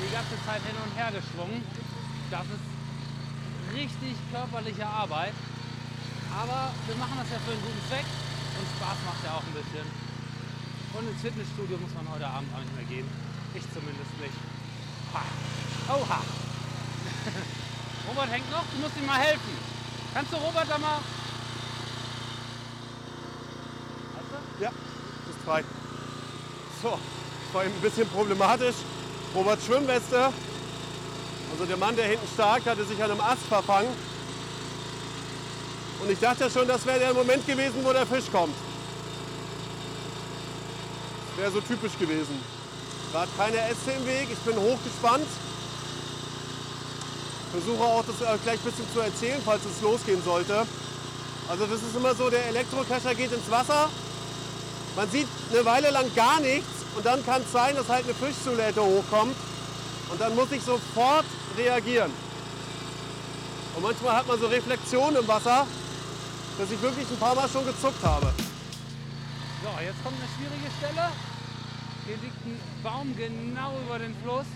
die 0.00 0.10
ganze 0.10 0.34
Zeit 0.42 0.62
hin 0.66 0.74
und 0.74 0.92
her 0.98 1.12
geschwungen. 1.14 1.62
Das 2.30 2.46
ist 2.50 2.66
richtig 3.74 4.14
körperliche 4.32 4.86
Arbeit. 4.86 5.34
Aber 6.34 6.70
wir 6.86 6.96
machen 6.96 7.18
das 7.18 7.30
ja 7.30 7.38
für 7.42 7.52
einen 7.52 7.62
guten 7.62 7.82
Zweck 7.86 8.06
und 8.58 8.66
Spaß 8.74 8.98
macht 9.06 9.22
ja 9.22 9.38
auch 9.38 9.44
ein 9.46 9.54
bisschen. 9.54 10.09
Und 10.92 11.08
ins 11.08 11.20
Fitnessstudio 11.22 11.78
muss 11.78 11.94
man 11.94 12.12
heute 12.12 12.26
Abend 12.26 12.52
auch 12.54 12.58
nicht 12.58 12.74
mehr 12.74 12.84
gehen. 12.84 13.08
Ich 13.54 13.62
zumindest 13.72 14.10
nicht. 14.20 14.34
Ha. 15.14 15.22
Oha. 15.94 16.20
Robert 18.08 18.30
hängt 18.30 18.50
noch, 18.50 18.64
du 18.74 18.78
musst 18.82 18.96
ihm 18.96 19.06
mal 19.06 19.18
helfen. 19.18 19.56
Kannst 20.14 20.32
du 20.32 20.36
Robert 20.36 20.68
da 20.68 20.78
mal. 20.78 20.98
Weißt 24.16 24.30
du? 24.58 24.64
Ja, 24.64 24.70
ist 24.70 25.44
frei. 25.44 25.64
So, 26.82 26.90
das 26.90 27.54
war 27.54 27.64
eben 27.64 27.74
ein 27.74 27.80
bisschen 27.80 28.08
problematisch. 28.08 28.76
Roberts 29.34 29.66
Schwimmweste, 29.66 30.32
also 31.52 31.66
der 31.66 31.76
Mann, 31.76 31.94
der 31.94 32.06
hinten 32.06 32.26
stark, 32.34 32.66
hatte 32.66 32.84
sich 32.84 33.00
an 33.02 33.12
einem 33.12 33.20
Ast 33.20 33.42
verfangen. 33.48 33.90
Und 36.02 36.10
ich 36.10 36.18
dachte 36.18 36.50
schon, 36.50 36.66
das 36.66 36.84
wäre 36.84 36.98
der 36.98 37.14
Moment 37.14 37.46
gewesen, 37.46 37.84
wo 37.84 37.92
der 37.92 38.06
Fisch 38.06 38.30
kommt. 38.32 38.54
Wäre 41.40 41.52
so 41.52 41.60
typisch 41.62 41.96
gewesen. 41.98 42.38
Gerade 43.12 43.30
keine 43.38 43.56
Äste 43.56 43.92
im 43.92 44.06
Weg, 44.06 44.28
ich 44.30 44.38
bin 44.40 44.54
hochgespannt. 44.56 45.26
Versuche 47.50 47.82
auch 47.82 48.04
das 48.04 48.20
äh, 48.20 48.38
gleich 48.44 48.58
ein 48.60 48.70
bisschen 48.70 48.84
zu 48.92 49.00
erzählen, 49.00 49.40
falls 49.42 49.62
es 49.64 49.80
losgehen 49.80 50.22
sollte. 50.22 50.66
Also 51.48 51.64
das 51.64 51.82
ist 51.82 51.96
immer 51.96 52.14
so, 52.14 52.28
der 52.28 52.44
Elektrokescher 52.48 53.14
geht 53.14 53.32
ins 53.32 53.50
Wasser, 53.50 53.88
man 54.96 55.10
sieht 55.10 55.26
eine 55.50 55.64
Weile 55.64 55.90
lang 55.90 56.14
gar 56.14 56.40
nichts 56.40 56.68
und 56.94 57.06
dann 57.06 57.24
kann 57.24 57.40
es 57.40 57.50
sein, 57.50 57.74
dass 57.74 57.88
halt 57.88 58.04
eine 58.04 58.14
Fischzulette 58.14 58.82
hochkommt 58.82 59.34
und 60.10 60.20
dann 60.20 60.36
muss 60.36 60.52
ich 60.52 60.62
sofort 60.62 61.24
reagieren. 61.56 62.12
Und 63.76 63.82
manchmal 63.82 64.14
hat 64.14 64.28
man 64.28 64.38
so 64.38 64.46
Reflexionen 64.46 65.16
im 65.16 65.26
Wasser, 65.26 65.66
dass 66.58 66.70
ich 66.70 66.82
wirklich 66.82 67.08
ein 67.10 67.16
paar 67.18 67.34
Mal 67.34 67.48
schon 67.48 67.64
gezuckt 67.64 68.04
habe. 68.04 68.30
So, 69.62 69.68
jetzt 69.82 70.04
kommt 70.04 70.16
eine 70.20 70.28
schwierige 70.36 70.70
Stelle. 70.78 71.29
Hier 72.06 72.16
liegt 72.16 72.46
ein 72.46 72.58
Baum 72.82 73.14
genau 73.16 73.72
über 73.86 73.98
den 73.98 74.14
Fluss. 74.22 74.46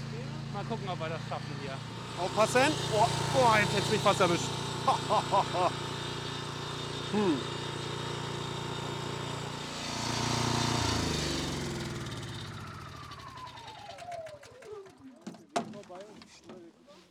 Mal 0.52 0.64
gucken, 0.64 0.88
ob 0.88 0.98
wir 0.98 1.08
das 1.08 1.20
schaffen 1.28 1.54
hier. 1.62 1.76
Aufpassen. 2.18 2.72
Oh, 2.92 3.06
oh 3.36 3.54
jetzt 3.60 3.72
hätte 3.74 3.90
mich 3.90 4.00
fast 4.00 4.20
erwischt. 4.20 4.48
hm. 7.12 7.38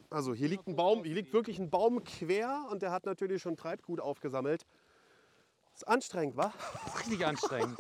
Also 0.10 0.34
hier 0.36 0.48
liegt 0.48 0.68
ein 0.68 0.76
Baum, 0.76 1.04
hier 1.04 1.16
liegt 1.16 1.34
wirklich 1.34 1.58
ein 1.58 1.72
Baum 1.72 2.04
quer 2.04 2.68
und 2.70 2.84
der 2.84 2.92
hat 2.92 3.06
natürlich 3.06 3.42
schon 3.42 3.58
Treibgut 3.58 4.00
aufgesammelt. 4.00 4.64
Ist 5.74 5.88
anstrengend, 5.88 6.38
wa? 6.38 6.54
Richtig 7.00 7.26
anstrengend. 7.26 7.80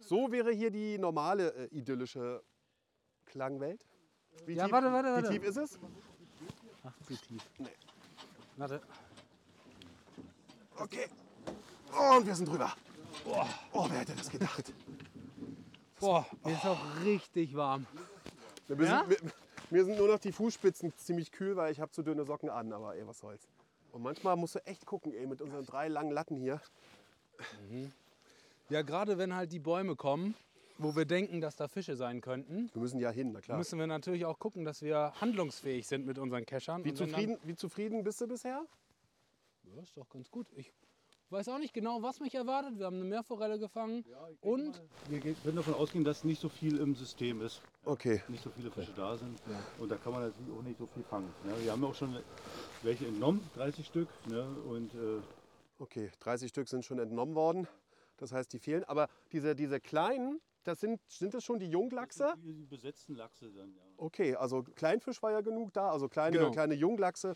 So 0.00 0.30
wäre 0.30 0.52
hier 0.52 0.70
die 0.70 0.98
normale 0.98 1.54
äh, 1.54 1.66
idyllische 1.76 2.42
Klangwelt. 3.26 3.84
Wie 4.46 4.54
Ja, 4.54 4.64
tief, 4.64 4.72
warte, 4.72 4.92
warte, 4.92 5.08
warte. 5.12 5.28
Wie 5.28 5.38
tief 5.38 5.48
ist 5.48 5.56
es? 5.56 5.78
Ach, 6.84 6.92
zu 7.06 7.16
tief. 7.16 7.42
Nee. 7.58 7.68
Warte. 8.56 8.80
Okay. 10.76 11.06
Und 12.16 12.26
wir 12.26 12.34
sind 12.34 12.48
drüber. 12.48 12.72
Oh, 13.72 13.86
wer 13.90 14.00
hätte 14.00 14.14
das 14.14 14.30
gedacht? 14.30 14.72
Boah, 16.00 16.24
mir 16.44 16.52
ist 16.52 16.64
auch 16.64 16.78
richtig 17.04 17.54
warm. 17.56 17.86
Mir, 18.68 18.84
Ja? 18.84 19.04
sind, 19.08 19.24
mir, 19.24 19.32
mir 19.70 19.84
sind 19.84 19.98
nur 19.98 20.08
noch 20.08 20.18
die 20.20 20.30
Fußspitzen 20.32 20.96
ziemlich 20.96 21.32
kühl, 21.32 21.56
weil 21.56 21.72
ich 21.72 21.80
habe 21.80 21.90
zu 21.90 22.02
dünne 22.02 22.24
Socken 22.24 22.48
an, 22.50 22.72
aber 22.72 22.94
ey, 22.94 23.06
was 23.06 23.18
soll's. 23.18 23.48
Und 23.90 24.02
manchmal 24.02 24.36
musst 24.36 24.54
du 24.54 24.64
echt 24.66 24.86
gucken, 24.86 25.12
ey, 25.14 25.26
mit 25.26 25.42
unseren 25.42 25.64
drei 25.66 25.88
langen 25.88 26.12
Latten 26.12 26.36
hier. 26.36 26.60
Ja, 28.70 28.82
gerade 28.82 29.16
wenn 29.18 29.34
halt 29.34 29.52
die 29.52 29.58
Bäume 29.58 29.96
kommen, 29.96 30.34
wo 30.76 30.94
wir 30.94 31.06
denken, 31.06 31.40
dass 31.40 31.56
da 31.56 31.68
Fische 31.68 31.96
sein 31.96 32.20
könnten, 32.20 32.70
Wir 32.74 32.82
müssen 32.82 33.00
ja 33.00 33.10
hin, 33.10 33.32
na 33.32 33.40
klar. 33.40 33.56
müssen 33.58 33.78
wir 33.78 33.86
natürlich 33.86 34.24
auch 34.26 34.38
gucken, 34.38 34.64
dass 34.64 34.82
wir 34.82 35.12
handlungsfähig 35.20 35.86
sind 35.86 36.06
mit 36.06 36.18
unseren 36.18 36.44
Keschern. 36.44 36.84
Wie 36.84 36.92
zufrieden, 36.94 37.38
wie 37.44 37.56
zufrieden 37.56 38.04
bist 38.04 38.20
du 38.20 38.28
bisher? 38.28 38.64
Ja, 39.74 39.82
ist 39.82 39.96
doch 39.96 40.08
ganz 40.08 40.30
gut. 40.30 40.46
Ich 40.54 40.70
weiß 41.30 41.48
auch 41.48 41.58
nicht 41.58 41.72
genau, 41.74 42.02
was 42.02 42.20
mich 42.20 42.34
erwartet. 42.34 42.78
Wir 42.78 42.86
haben 42.86 42.96
eine 42.96 43.04
Meerforelle 43.04 43.58
gefangen 43.58 44.04
und 44.40 44.80
Wir 45.08 45.20
können 45.20 45.56
davon 45.56 45.74
ausgehen, 45.74 46.04
dass 46.04 46.24
nicht 46.24 46.40
so 46.40 46.48
viel 46.48 46.78
im 46.78 46.94
System 46.94 47.40
ist, 47.40 47.62
Okay. 47.84 48.22
nicht 48.28 48.42
so 48.44 48.50
viele 48.50 48.70
Fische 48.70 48.92
da 48.94 49.16
sind. 49.16 49.38
Und 49.78 49.90
da 49.90 49.96
kann 49.96 50.12
man 50.12 50.22
natürlich 50.22 50.52
auch 50.52 50.62
nicht 50.62 50.78
so 50.78 50.86
viel 50.86 51.02
fangen. 51.04 51.32
Wir 51.62 51.72
haben 51.72 51.84
auch 51.84 51.94
schon 51.94 52.16
welche 52.82 53.06
entnommen, 53.06 53.40
30 53.54 53.86
Stück. 53.86 54.08
Ne? 54.26 54.46
Und 54.68 54.92
äh, 54.94 55.20
Okay, 55.80 56.10
30 56.20 56.48
Stück 56.50 56.68
sind 56.68 56.84
schon 56.84 56.98
entnommen 56.98 57.34
worden. 57.34 57.66
Das 58.18 58.32
heißt, 58.32 58.52
die 58.52 58.58
fehlen. 58.58 58.84
Aber 58.84 59.08
diese, 59.32 59.54
diese 59.54 59.80
kleinen, 59.80 60.40
das 60.64 60.80
sind, 60.80 61.00
sind 61.08 61.32
das 61.34 61.42
schon 61.44 61.58
die 61.58 61.70
Junglachse? 61.70 62.34
die, 62.42 62.52
die 62.54 62.66
besetzten 62.66 63.14
Lachse 63.14 63.50
dann, 63.50 63.74
ja. 63.74 63.82
Okay, 63.96 64.34
also 64.36 64.62
Kleinfisch 64.62 65.22
war 65.22 65.32
ja 65.32 65.40
genug 65.40 65.72
da. 65.72 65.90
Also 65.90 66.08
kleine, 66.08 66.36
Genau. 66.38 66.50
kleine 66.50 66.74
Junglachse, 66.74 67.34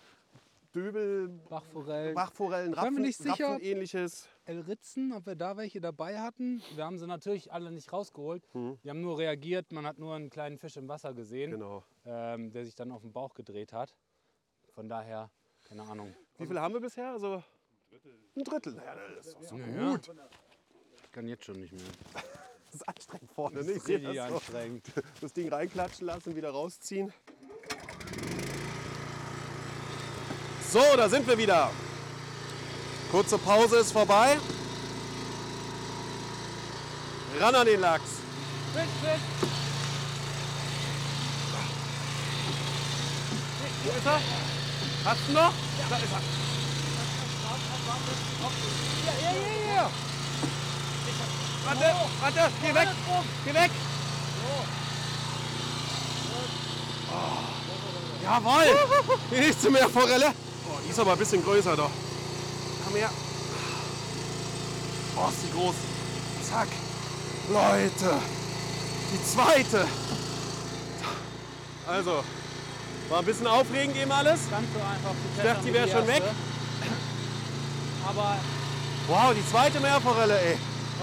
Döbel, 0.74 1.28
Bachforellen. 1.28 2.14
Bachforellen, 2.14 2.72
Rapfen, 2.74 3.02
nicht 3.02 3.18
sicher. 3.18 3.48
Rapfen 3.50 3.64
ähnliches. 3.64 4.26
Ritzen, 4.48 5.12
ob 5.12 5.26
wir 5.26 5.34
da 5.36 5.56
welche 5.58 5.80
dabei 5.80 6.18
hatten. 6.20 6.62
Wir 6.74 6.84
haben 6.84 6.98
sie 6.98 7.06
natürlich 7.06 7.52
alle 7.52 7.70
nicht 7.70 7.92
rausgeholt. 7.92 8.42
Die 8.54 8.88
haben 8.90 9.02
nur 9.02 9.18
reagiert. 9.18 9.70
Man 9.70 9.86
hat 9.86 9.98
nur 9.98 10.14
einen 10.14 10.30
kleinen 10.30 10.56
Fisch 10.58 10.76
im 10.78 10.88
Wasser 10.88 11.12
gesehen, 11.14 11.50
Genau. 11.52 11.84
ähm, 12.06 12.50
der 12.52 12.64
sich 12.64 12.74
dann 12.74 12.90
auf 12.90 13.02
den 13.02 13.12
Bauch 13.12 13.34
gedreht 13.34 13.72
hat. 13.74 13.94
Von 14.70 14.88
daher, 14.88 15.30
keine 15.64 15.82
Ahnung. 15.82 16.14
Wie 16.38 16.46
viele 16.46 16.60
haben 16.62 16.72
wir 16.72 16.80
bisher? 16.80 17.10
Also 17.12 17.42
ein 18.34 18.44
Drittel. 18.44 18.72
Naja, 18.72 18.94
das 19.16 19.26
ist 19.26 19.34
doch 19.36 19.42
so 19.42 19.56
Ja, 19.58 19.90
gut. 19.92 20.10
Ich 21.12 21.14
kann 21.14 21.28
jetzt 21.28 21.44
schon 21.44 21.60
nicht 21.60 21.74
mehr. 21.74 21.82
Das 22.72 22.80
ist 22.80 22.88
anstrengend 22.88 23.30
vorne. 23.32 23.62
Ne? 23.62 23.72
Ich 23.72 23.82
sehe 23.82 23.98
Richtig 23.98 24.16
das, 24.16 24.28
so. 24.28 24.34
anstrengend. 24.34 24.86
das 25.20 25.32
Ding 25.34 25.52
reinklatschen 25.52 26.06
lassen, 26.06 26.34
wieder 26.34 26.48
rausziehen. 26.48 27.12
So, 30.70 30.80
da 30.96 31.06
sind 31.10 31.26
wir 31.28 31.36
wieder. 31.36 31.70
Kurze 33.10 33.36
Pause 33.36 33.76
ist 33.80 33.92
vorbei. 33.92 34.38
Ran 37.38 37.54
an 37.56 37.66
den 37.66 37.78
Lachs. 37.78 38.08
Fisch, 38.72 38.84
Fisch. 39.02 39.50
Wo 43.84 43.90
ist 43.90 44.06
er? 44.06 44.20
Hast 45.04 45.20
du 45.28 45.32
noch? 45.34 45.52
Da 45.90 45.96
ist 45.98 46.04
er. 46.10 46.22
Ja, 49.04 49.30
ja, 49.30 49.36
ja, 49.36 49.74
ja. 49.74 49.90
Warte, 51.64 51.94
warte, 52.20 52.52
geh 52.62 52.74
weg, 52.74 52.88
geh 53.44 53.54
weg. 53.54 53.70
Oh, 57.12 58.24
jawohl, 58.24 58.66
die 59.30 59.40
nächste 59.40 59.70
Meerforelle. 59.70 60.26
Oh, 60.26 60.78
die 60.84 60.90
ist 60.90 60.98
aber 60.98 61.12
ein 61.12 61.18
bisschen 61.18 61.42
größer 61.44 61.76
doch. 61.76 61.90
Komm 62.84 62.96
her. 62.96 63.10
Oh, 65.16 65.28
ist 65.28 65.42
die 65.44 65.52
groß. 65.58 65.74
Zack. 66.48 66.68
Leute, 67.52 68.20
die 69.12 69.24
zweite. 69.24 69.86
Also, 71.86 72.24
war 73.08 73.18
ein 73.18 73.24
bisschen 73.24 73.46
aufregend 73.46 73.96
eben 73.96 74.12
alles. 74.12 74.40
Ganz 74.50 74.66
so 74.72 74.78
einfach. 74.78 75.14
Ich 75.36 75.42
dachte, 75.42 75.64
die 75.64 75.72
wäre 75.72 75.88
schon 75.88 76.06
weg. 76.06 76.22
Aber 78.08 78.36
Wow, 79.08 79.34
die 79.34 79.44
zweite 79.50 79.80
Meerforelle, 79.80 80.40
ey. 80.40 80.56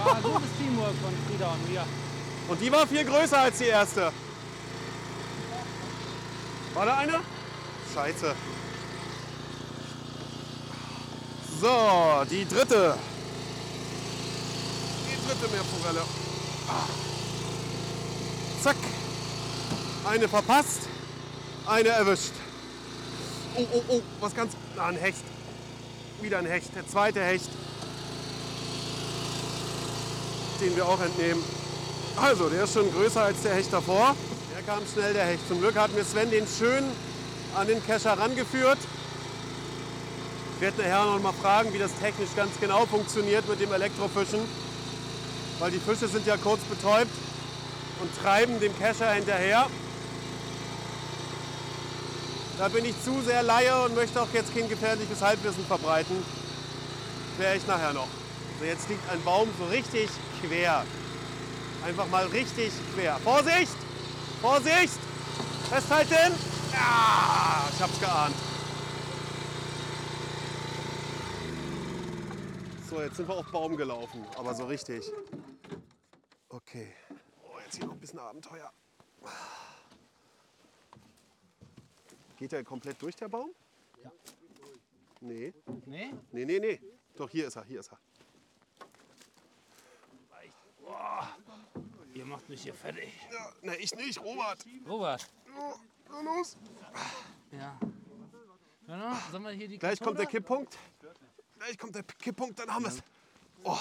War 0.06 0.15
ein 0.15 0.24
gutes 0.24 0.50
Teamwork 0.58 0.94
von 1.01 1.13
Frieda 1.27 1.51
und 1.51 1.70
mir. 1.70 1.86
Und 2.48 2.62
die 2.62 2.72
war 2.72 2.88
viel 2.88 3.03
größer 3.03 3.39
als 3.39 3.58
die 3.58 3.65
erste. 3.65 4.12
War 6.74 6.86
da 6.86 6.98
eine? 6.98 7.20
Scheiße. 7.94 8.36
So, 11.62 12.25
die 12.29 12.48
dritte. 12.48 12.96
Die 15.06 15.27
dritte 15.27 15.51
Meerforelle. 15.51 16.01
Ah. 16.68 16.88
Zack. 18.63 18.77
Eine 20.10 20.29
verpasst, 20.29 20.88
eine 21.68 21.89
erwischt. 21.89 22.32
Oh, 23.56 23.68
oh, 23.74 23.84
oh, 23.89 24.01
was 24.22 24.34
ganz... 24.34 24.53
Ah, 24.77 24.88
ein 24.88 24.96
Hecht. 24.96 25.24
Wieder 26.22 26.39
ein 26.39 26.46
Hecht, 26.46 26.74
der 26.75 26.88
zweite 26.88 27.22
Hecht. 27.22 27.50
Den 30.60 30.75
wir 30.75 30.86
auch 30.86 31.00
entnehmen. 31.00 31.42
Also, 32.22 32.50
der 32.50 32.66
ist 32.66 32.74
schon 32.74 32.92
größer 32.92 33.22
als 33.22 33.42
der 33.44 33.54
Hecht 33.54 33.72
davor. 33.72 34.13
Der 34.54 34.62
kam 34.63 34.84
schnell, 34.92 35.13
der 35.13 35.25
Hecht. 35.25 35.48
Zum 35.48 35.62
Glück 35.62 35.78
hat 35.78 35.94
mir 35.96 36.04
Sven 36.04 36.30
den 36.30 36.46
schön 36.46 36.84
an 37.56 37.68
den 37.68 37.82
Kescher 37.86 38.18
rangeführt. 38.18 38.78
Ich 40.56 40.62
werde 40.62 40.82
nachher 40.82 41.06
noch 41.06 41.22
mal 41.22 41.32
fragen, 41.32 41.72
wie 41.72 41.78
das 41.78 41.92
technisch 42.01 42.36
ganz 42.36 42.51
genau 42.60 42.86
funktioniert 42.86 43.48
mit 43.48 43.62
dem 43.62 43.72
Elektrofischen. 43.72 44.42
Weil 45.60 45.72
die 45.72 45.80
Fische 45.80 46.10
sind 46.10 46.28
ja 46.28 46.36
kurz 46.36 46.60
betäubt 46.63 47.12
und 48.01 48.22
treiben 48.22 48.60
dem 48.60 48.78
Kescher 48.78 49.13
hinterher. 49.13 49.68
Da 52.58 52.68
bin 52.68 52.84
ich 52.84 52.96
zu 53.06 53.22
sehr 53.25 53.44
Laie 53.44 53.86
und 53.86 53.96
möchte 53.96 54.22
auch 54.22 54.28
jetzt 54.34 54.54
kein 54.54 54.68
gefährliches 54.68 55.22
Halbwissen 55.22 55.66
verbreiten. 55.66 56.18
erkläre 57.38 57.56
ich 57.56 57.66
nachher 57.66 57.94
noch. 57.94 58.10
So, 58.60 58.66
jetzt 58.66 58.89
liegt 58.89 59.10
ein 59.10 59.24
Baum 59.24 59.48
so 59.58 59.66
richtig 59.68 60.10
quer. 60.42 60.86
Einfach 61.86 62.08
mal 62.10 62.25
richtig 62.25 62.74
quer. 62.94 63.18
Vorsicht! 63.20 63.72
Vorsicht! 64.42 65.00
Festhalten! 65.70 66.36
Ja, 66.74 67.70
ich 67.74 67.82
hab's 67.82 68.00
geahnt. 68.01 68.36
So, 72.89 73.01
jetzt 73.01 73.16
sind 73.16 73.30
wir 73.30 73.36
auf 73.36 73.50
Baum 73.50 73.78
gelaufen, 73.78 74.25
aber 74.36 74.54
so 74.54 74.66
richtig. 74.66 75.10
Okay. 76.50 76.94
Oh, 77.44 77.58
jetzt 77.63 77.78
hier 77.78 77.86
noch 77.86 77.94
ein 77.94 78.00
bisschen 78.00 78.20
Abenteuer. 78.20 78.74
Geht 82.38 82.51
der 82.51 82.63
komplett 82.66 83.01
durch, 83.01 83.16
der 83.16 83.30
Baum? 83.30 83.51
Ja. 84.04 84.12
Nee, 85.22 85.54
Nee? 85.86 86.13
nee, 86.32 86.46
nee, 86.46 86.60
nee. 86.60 86.82
Doch, 87.16 87.30
hier 87.30 87.48
ist 87.48 87.56
er, 87.56 87.63
hier 87.63 87.80
ist 87.80 87.92
er. 87.92 88.00
Ihr 92.13 92.25
macht 92.25 92.50
mich 92.50 92.63
hier 92.63 92.74
fertig. 92.74 93.13
Ja, 93.31 93.51
na, 93.62 93.74
ich 93.75 93.96
nicht, 93.96 94.19
Robert. 94.19 94.65
Robert. 94.88 95.27
Ja, 95.48 95.74
na 96.10 96.22
los. 96.22 96.58
Ja. 97.51 97.79
Ja, 98.88 99.22
sollen 99.31 99.43
wir 99.43 99.51
hier 99.51 99.67
die 99.67 99.77
Gleich 99.77 100.00
kommt 100.00 100.17
der? 100.17 100.25
Kipppunkt. 100.25 100.77
Gleich 101.58 101.77
kommt 101.77 101.96
der 101.96 102.03
Kipppunkt, 102.03 102.60
dann 102.60 102.74
haben 102.74 102.84
wir 102.84 102.89
es. 102.89 103.03
Oh. 103.63 103.77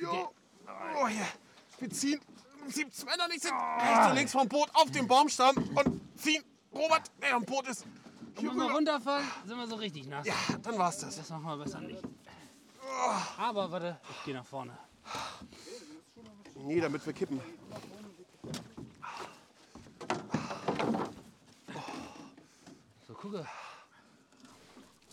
Jo. 0.00 0.32
Oh, 1.00 1.06
hier. 1.06 1.26
Wir 1.78 1.90
ziehen. 1.90 2.20
Siebt's 2.68 3.04
Männer 3.04 3.28
nicht 3.28 3.42
sind. 3.42 3.54
Rechts 3.54 4.08
und 4.08 4.14
links 4.16 4.32
vom 4.32 4.48
Boot 4.48 4.68
auf 4.74 4.90
den 4.90 5.06
Baumstamm 5.06 5.56
und 5.56 6.18
ziehen. 6.18 6.44
Robert, 6.72 7.10
der 7.22 7.36
am 7.36 7.44
Boot 7.44 7.68
ist. 7.68 7.84
Hier 8.38 8.50
Wenn 8.50 8.58
wir 8.58 8.70
runterfallen, 8.70 9.28
sind 9.44 9.56
wir 9.56 9.66
so 9.66 9.76
richtig 9.76 10.06
nass. 10.06 10.26
Ja, 10.26 10.34
dann 10.62 10.78
war's 10.78 10.98
das. 10.98 11.16
Das 11.16 11.30
machen 11.30 11.44
wir 11.44 11.56
besser 11.64 11.80
nicht. 11.80 12.02
Aber 13.38 13.70
warte, 13.70 14.00
ich 14.10 14.24
gehe 14.24 14.34
nach 14.34 14.44
vorne. 14.44 14.76
Nee, 16.64 16.80
damit 16.80 17.04
wir 17.04 17.12
kippen. 17.12 17.40
So, 23.06 23.14
gucke. 23.14 23.46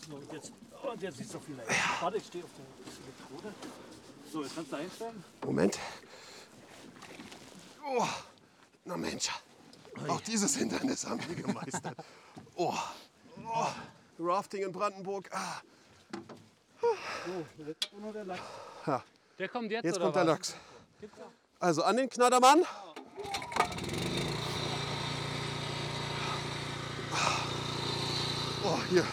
So, 0.08 0.14
und 0.16 0.32
jetzt, 0.32 0.52
und 0.82 1.02
jetzt 1.02 1.20
ist 1.20 1.30
so 1.30 1.40
viel 1.40 1.56
länger. 1.56 1.70
Warte, 2.00 2.16
ich 2.18 2.26
stehe 2.26 2.44
auf 2.44 2.50
der 2.56 3.04
Elektrode. 3.04 3.54
So, 4.32 4.42
jetzt 4.42 4.54
kannst 4.54 4.72
du 4.72 4.76
einstellen. 4.76 5.24
Moment. 5.44 5.78
Oh. 7.84 8.06
Na 8.84 8.96
Mensch. 8.96 9.28
Auch 10.06 10.20
dieses 10.20 10.56
Hindernis 10.56 11.06
haben 11.06 11.20
wir 11.28 11.34
gemeistert. 11.34 11.96
Oh. 12.60 12.74
oh. 13.46 13.66
Rafting 14.18 14.64
in 14.64 14.72
Brandenburg. 14.72 15.30
Ah. 15.32 15.60
So, 16.80 17.64
jetzt 17.64 17.92
nur 18.00 18.12
der 18.12 18.24
Lachs. 18.24 18.42
Der 19.38 19.48
kommt 19.48 19.70
jetzt, 19.70 19.84
Jetzt 19.84 19.96
oder 19.96 20.06
kommt 20.06 20.16
der 20.16 20.26
was? 20.26 20.28
Lachs. 20.28 20.56
Also 21.60 21.82
an 21.82 21.96
den 21.96 22.08
Knattermann. 22.08 22.62
Oh, 28.64 28.78
hier. 28.90 29.04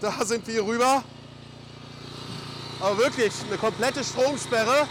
Da 0.00 0.24
sind 0.24 0.46
wir 0.46 0.64
rüber. 0.64 1.04
Aber 2.80 2.96
wirklich, 2.96 3.32
eine 3.46 3.58
komplette 3.58 4.02
Stromsperre. 4.02 4.88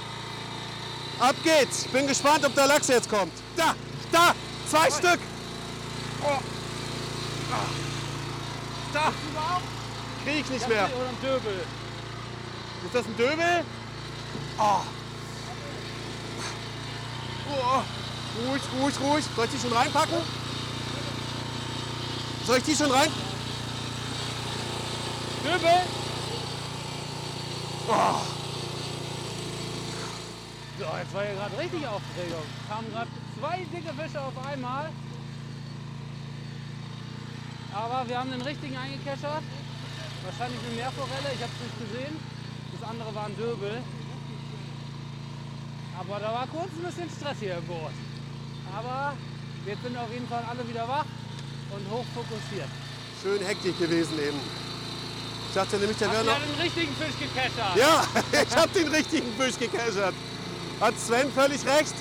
Ab 1.20 1.36
geht's. 1.44 1.86
Bin 1.86 2.06
gespannt, 2.06 2.46
ob 2.46 2.54
der 2.54 2.68
Lachs 2.68 2.90
jetzt 2.90 3.10
kommt. 3.10 3.34
Da, 3.56 3.74
da, 4.12 4.36
zwei 4.70 4.92
Stück. 4.92 5.20
Oh. 6.24 6.40
Da. 8.94 9.14
Krieg 10.24 10.42
ich 10.42 10.50
nicht 10.50 10.68
mehr. 10.68 10.86
Ist 12.86 12.94
das 12.94 13.06
ein 13.06 13.18
Döbel? 13.18 13.64
Oh. 14.60 14.82
Oh. 17.50 17.84
Ruhig, 18.46 18.62
ruhig, 18.80 18.96
ruhig. 19.02 19.26
Soll 19.36 19.46
ich 19.46 19.52
die 19.52 19.60
schon 19.60 19.74
reinpacken? 19.74 20.18
Soll 22.46 22.58
ich 22.58 22.64
die 22.64 22.76
schon 22.76 22.92
rein? 22.92 23.10
Döbel? 25.44 25.82
So, 30.78 30.84
jetzt 30.84 31.14
war 31.14 31.24
hier 31.24 31.36
gerade 31.36 31.58
richtig 31.58 31.88
Aufregung. 31.88 32.44
Kamen 32.70 32.92
gerade 32.92 33.10
zwei 33.40 33.66
dicke 33.74 33.94
Fische 33.94 34.22
auf 34.22 34.34
einmal. 34.46 34.90
Aber 37.74 38.08
wir 38.08 38.20
haben 38.20 38.32
den 38.32 38.42
richtigen 38.42 38.78
eingekeschert. 38.78 39.44
Wahrscheinlich 40.24 40.60
eine 40.66 40.76
Meerforelle, 40.76 41.34
ich 41.34 41.42
habe 41.42 41.52
es 41.56 41.64
nicht 41.64 41.92
gesehen. 41.92 42.20
Das 42.80 42.90
andere 42.90 43.16
war 43.16 43.26
ein 43.26 43.38
Döbel. 43.38 43.82
Aber 46.00 46.20
da 46.20 46.32
war 46.32 46.48
kurz 46.48 46.70
ein 46.78 46.84
bisschen 46.86 47.10
Stress 47.10 47.38
hier 47.40 47.58
im 47.58 47.66
Boot. 47.66 47.92
Aber 48.76 49.14
jetzt 49.66 49.82
sind 49.82 49.98
auf 49.98 50.12
jeden 50.14 50.28
Fall 50.28 50.44
alle 50.50 50.68
wieder 50.68 50.88
wach 50.88 51.06
und 51.72 51.92
hoch 51.92 52.06
fokussiert. 52.14 52.70
Schön 53.22 53.44
hektisch 53.46 53.78
gewesen 53.80 54.20
eben. 54.20 54.40
Ich 55.50 55.56
dachte 55.56 55.78
nämlich, 55.78 55.98
der 55.98 56.12
wäre 56.12 56.24
noch... 56.24 56.38
den 56.56 56.62
richtigen 56.62 56.94
Fisch 56.96 57.18
gekeschert? 57.18 57.76
Ja, 57.76 58.04
ich 58.32 58.56
habe 58.56 58.70
den 58.70 58.88
richtigen 58.90 59.34
Fisch 59.38 59.58
gecashert. 59.58 60.14
Hat 60.80 61.00
Sven 61.00 61.32
völlig 61.32 61.66
recht. 61.66 61.96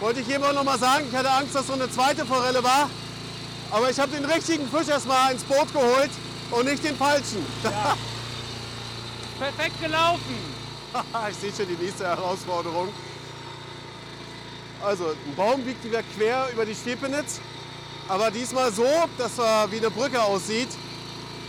Wollte 0.00 0.20
ich 0.20 0.28
jemand 0.28 0.54
noch 0.54 0.64
mal 0.64 0.78
sagen, 0.78 1.06
ich 1.10 1.16
hatte 1.16 1.30
Angst, 1.30 1.54
dass 1.54 1.66
so 1.66 1.72
eine 1.72 1.90
zweite 1.90 2.26
Forelle 2.26 2.62
war. 2.62 2.90
Aber 3.70 3.90
ich 3.90 3.98
habe 3.98 4.12
den 4.12 4.26
richtigen 4.26 4.68
Fisch 4.68 4.88
erstmal 4.88 5.32
ins 5.32 5.42
Boot 5.44 5.72
geholt 5.72 6.10
und 6.50 6.66
nicht 6.66 6.84
den 6.84 6.96
falschen. 6.96 7.44
Perfekt 9.38 9.82
gelaufen. 9.82 10.55
Ich 11.30 11.36
sehe 11.36 11.52
schon 11.52 11.66
die 11.68 11.82
nächste 11.82 12.04
Herausforderung. 12.04 12.88
Also, 14.82 15.06
ein 15.06 15.34
Baum 15.36 15.62
biegt 15.62 15.82
wieder 15.84 16.02
quer 16.16 16.48
über 16.52 16.64
die 16.64 16.74
Stepenitz. 16.74 17.40
Aber 18.08 18.30
diesmal 18.30 18.72
so, 18.72 18.86
dass 19.18 19.38
er 19.38 19.70
wie 19.70 19.78
eine 19.78 19.90
Brücke 19.90 20.22
aussieht. 20.22 20.68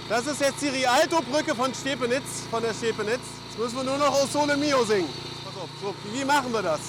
Das 0.09 0.25
ist 0.25 0.39
jetzt 0.41 0.61
die 0.61 0.69
Rialto-Brücke 0.69 1.53
von 1.53 1.73
Stepenitz, 1.73 2.43
von 2.49 2.63
der 2.63 2.73
Stepenitz. 2.73 3.19
Jetzt 3.49 3.59
müssen 3.59 3.75
wir 3.75 3.83
nur 3.83 3.97
noch 3.97 4.23
O 4.23 4.25
Sole 4.25 4.55
Mio 4.57 4.83
singen. 4.85 5.09
Pass 5.43 5.61
auf, 5.61 5.69
so, 5.81 5.93
wie 6.13 6.23
machen 6.25 6.51
wir 6.53 6.61
das? 6.61 6.79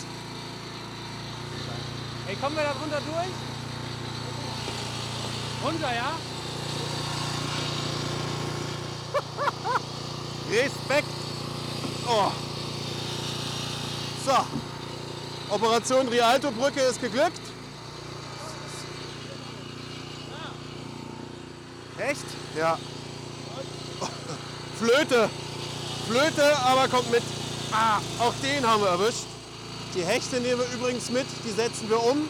Ey, 2.28 2.36
kommen 2.36 2.56
wir 2.56 2.62
da 2.62 2.72
drunter 2.72 3.00
durch? 3.00 3.28
Runter, 5.64 5.94
ja? 5.94 6.12
Respekt. 10.62 11.08
Oh. 12.06 12.47
So. 14.28 15.54
Operation 15.54 16.06
Rialto 16.06 16.50
Brücke 16.50 16.80
ist 16.82 17.00
geglückt. 17.00 17.40
Echt? 21.96 22.26
Ja. 22.54 22.78
Flöte. 24.78 25.30
Flöte, 26.06 26.58
aber 26.58 26.88
kommt 26.88 27.10
mit. 27.10 27.22
Ah, 27.72 28.00
auch 28.18 28.34
den 28.42 28.66
haben 28.66 28.82
wir 28.82 28.90
erwischt. 28.90 29.24
Die 29.94 30.04
Hechte 30.04 30.40
nehmen 30.40 30.60
wir 30.60 30.78
übrigens 30.78 31.08
mit, 31.10 31.26
die 31.46 31.50
setzen 31.50 31.88
wir 31.88 32.04
um, 32.04 32.28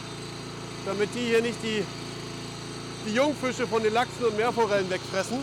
damit 0.85 1.13
die 1.13 1.25
hier 1.25 1.41
nicht 1.41 1.61
die, 1.61 1.83
die 3.07 3.13
Jungfische 3.13 3.67
von 3.67 3.83
den 3.83 3.93
Lachsen 3.93 4.23
und 4.23 4.37
Meerforellen 4.37 4.89
wegfressen. 4.89 5.39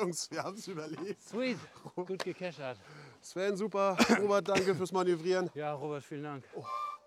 Jungs, 0.00 0.30
wir 0.30 0.42
haben 0.42 0.56
es 0.56 0.68
überlebt. 0.68 1.20
Sweet. 1.22 1.58
Gut 1.94 2.22
gekeschert. 2.22 2.78
Sven, 3.20 3.56
super. 3.56 3.96
Robert, 4.20 4.48
danke 4.48 4.74
fürs 4.74 4.92
Manövrieren. 4.92 5.50
Ja, 5.54 5.72
Robert, 5.72 6.04
vielen 6.04 6.22
Dank. 6.22 6.44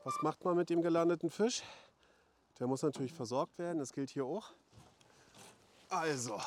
Was 0.03 0.13
macht 0.21 0.43
man 0.43 0.57
mit 0.57 0.69
dem 0.69 0.81
gelandeten 0.81 1.29
Fisch? 1.29 1.63
Der 2.59 2.67
muss 2.67 2.81
natürlich 2.83 3.13
versorgt 3.13 3.57
werden, 3.57 3.79
das 3.79 3.93
gilt 3.93 4.09
hier 4.09 4.25
auch. 4.25 4.51
Also, 5.89 6.39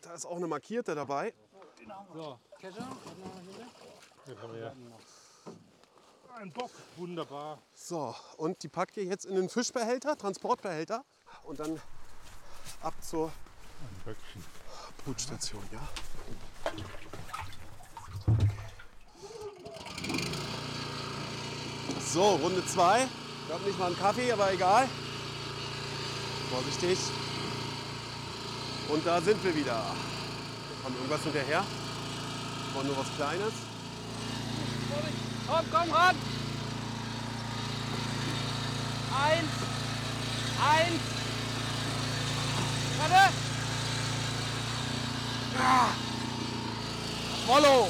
da 0.00 0.14
ist 0.14 0.26
auch 0.26 0.36
eine 0.36 0.46
markierte 0.46 0.94
dabei. 0.94 1.32
So, 2.14 2.38
Kescher? 2.58 2.88
Ein 6.34 6.52
Bock, 6.52 6.70
wunderbar. 6.96 7.62
So, 7.74 8.14
und 8.38 8.62
die 8.62 8.68
packt 8.68 8.96
ihr 8.96 9.04
jetzt 9.04 9.24
in 9.24 9.36
den 9.36 9.48
Fischbehälter, 9.48 10.16
Transportbehälter 10.16 11.04
und 11.44 11.60
dann 11.60 11.80
ab 12.82 12.94
zur 13.02 13.28
Ein 13.28 14.02
Böckchen. 14.04 14.65
Brutstation, 15.06 15.62
ja? 15.70 15.78
So, 22.12 22.30
Runde 22.42 22.66
2. 22.66 23.06
Ich 23.46 23.54
habe 23.54 23.64
nicht 23.64 23.78
mal 23.78 23.86
einen 23.86 23.96
Kaffee, 23.96 24.32
aber 24.32 24.52
egal. 24.52 24.88
Vorsichtig. 26.50 26.98
Und 28.88 29.06
da 29.06 29.20
sind 29.20 29.42
wir 29.44 29.54
wieder. 29.54 29.80
Kommt 30.82 30.96
irgendwas 30.96 31.22
hinterher? 31.22 31.64
War 32.74 32.82
nur 32.82 32.98
was 32.98 33.06
Kleines. 33.14 33.52
Komm, 35.46 35.64
komm 35.70 35.92
ran! 35.92 36.16
Eins, 39.22 39.50
Eins. 40.58 41.00
Warte. 42.98 43.45
Ah. 45.68 45.88
Follow! 47.44 47.88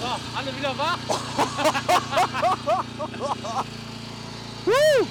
So, 0.00 0.06
alle 0.34 0.56
wieder 0.56 0.78
wach. 0.78 0.98
Woo! 4.64 5.06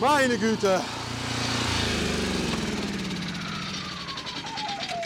Meine 0.00 0.36
Güte! 0.36 0.80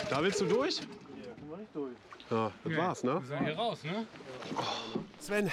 Da 0.08 0.22
willst 0.22 0.40
du 0.40 0.46
durch? 0.46 0.78
Ja, 0.78 0.84
kommen 1.34 1.50
wir 1.50 1.56
nicht 1.58 1.74
durch. 1.74 1.94
Ja, 2.30 2.50
das 2.64 2.76
war's, 2.78 3.02
ne? 3.04 3.20
Wir 3.20 3.28
sind 3.28 3.44
hier 3.44 3.56
raus, 3.56 3.84
ne? 3.84 4.06
Sven, 5.18 5.52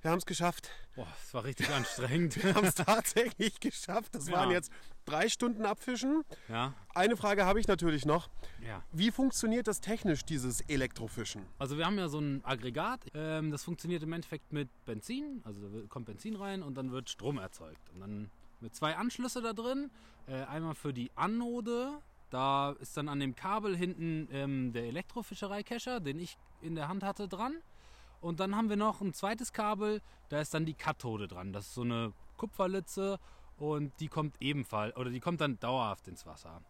wir 0.00 0.10
haben 0.10 0.18
es 0.18 0.24
geschafft. 0.26 0.70
Boah, 0.94 1.06
das 1.22 1.32
war 1.32 1.44
richtig 1.44 1.70
anstrengend. 1.70 2.42
Wir 2.42 2.54
haben 2.54 2.66
es 2.66 2.74
tatsächlich 2.74 3.60
geschafft. 3.60 4.14
Das 4.14 4.28
Ja. 4.28 4.34
waren 4.34 4.50
jetzt 4.50 4.70
drei 5.06 5.28
Stunden 5.30 5.64
Abfischen. 5.64 6.22
ja, 6.48 6.74
Eine 6.94 7.16
Frage 7.16 7.46
habe 7.46 7.58
ich 7.60 7.66
natürlich 7.66 8.04
noch. 8.04 8.28
ja. 8.66 8.82
Wie 8.92 9.10
funktioniert 9.10 9.66
das 9.68 9.80
technisch, 9.80 10.22
dieses 10.24 10.60
Elektrofischen? 10.62 11.46
Also 11.58 11.78
wir 11.78 11.86
haben 11.86 11.96
ja 11.98 12.08
so 12.08 12.18
ein 12.20 12.44
Aggregat, 12.44 13.00
ähm, 13.14 13.50
das 13.50 13.64
funktioniert 13.64 14.02
im 14.02 14.12
Endeffekt 14.12 14.52
mit 14.52 14.68
Benzin, 14.84 15.40
also 15.44 15.66
da 15.66 15.86
kommt 15.88 16.06
Benzin 16.06 16.36
rein 16.36 16.62
und 16.62 16.74
dann 16.74 16.92
wird 16.92 17.08
Strom 17.08 17.38
erzeugt. 17.38 17.88
Und 17.94 18.00
dann 18.00 18.30
mit 18.60 18.74
zwei 18.76 18.94
Anschlüsse 18.96 19.40
da 19.40 19.54
drin, 19.54 19.90
äh, 20.26 20.42
einmal 20.44 20.74
für 20.74 20.92
die 20.92 21.10
Anode, 21.14 21.98
da 22.30 22.72
ist 22.80 22.96
dann 22.98 23.08
an 23.08 23.18
dem 23.18 23.34
Kabel 23.34 23.76
hinten 23.76 24.28
ähm, 24.30 24.72
der 24.72 24.84
Elektrofischereikescher, 24.84 26.00
den 26.00 26.18
ich 26.18 26.36
in 26.60 26.74
der 26.74 26.88
Hand 26.88 27.02
hatte, 27.02 27.28
dran. 27.28 27.54
Und 28.22 28.38
dann 28.38 28.56
haben 28.56 28.70
wir 28.70 28.76
noch 28.76 29.00
ein 29.00 29.12
zweites 29.12 29.52
Kabel, 29.52 30.00
da 30.28 30.40
ist 30.40 30.54
dann 30.54 30.64
die 30.64 30.74
Kathode 30.74 31.26
dran. 31.26 31.52
Das 31.52 31.66
ist 31.66 31.74
so 31.74 31.82
eine 31.82 32.12
Kupferlitze 32.36 33.18
und 33.56 33.92
die 33.98 34.06
kommt 34.06 34.36
ebenfalls, 34.40 34.96
oder 34.96 35.10
die 35.10 35.18
kommt 35.18 35.40
dann 35.40 35.58
dauerhaft 35.58 36.06
ins 36.06 36.24
Wasser. 36.24 36.62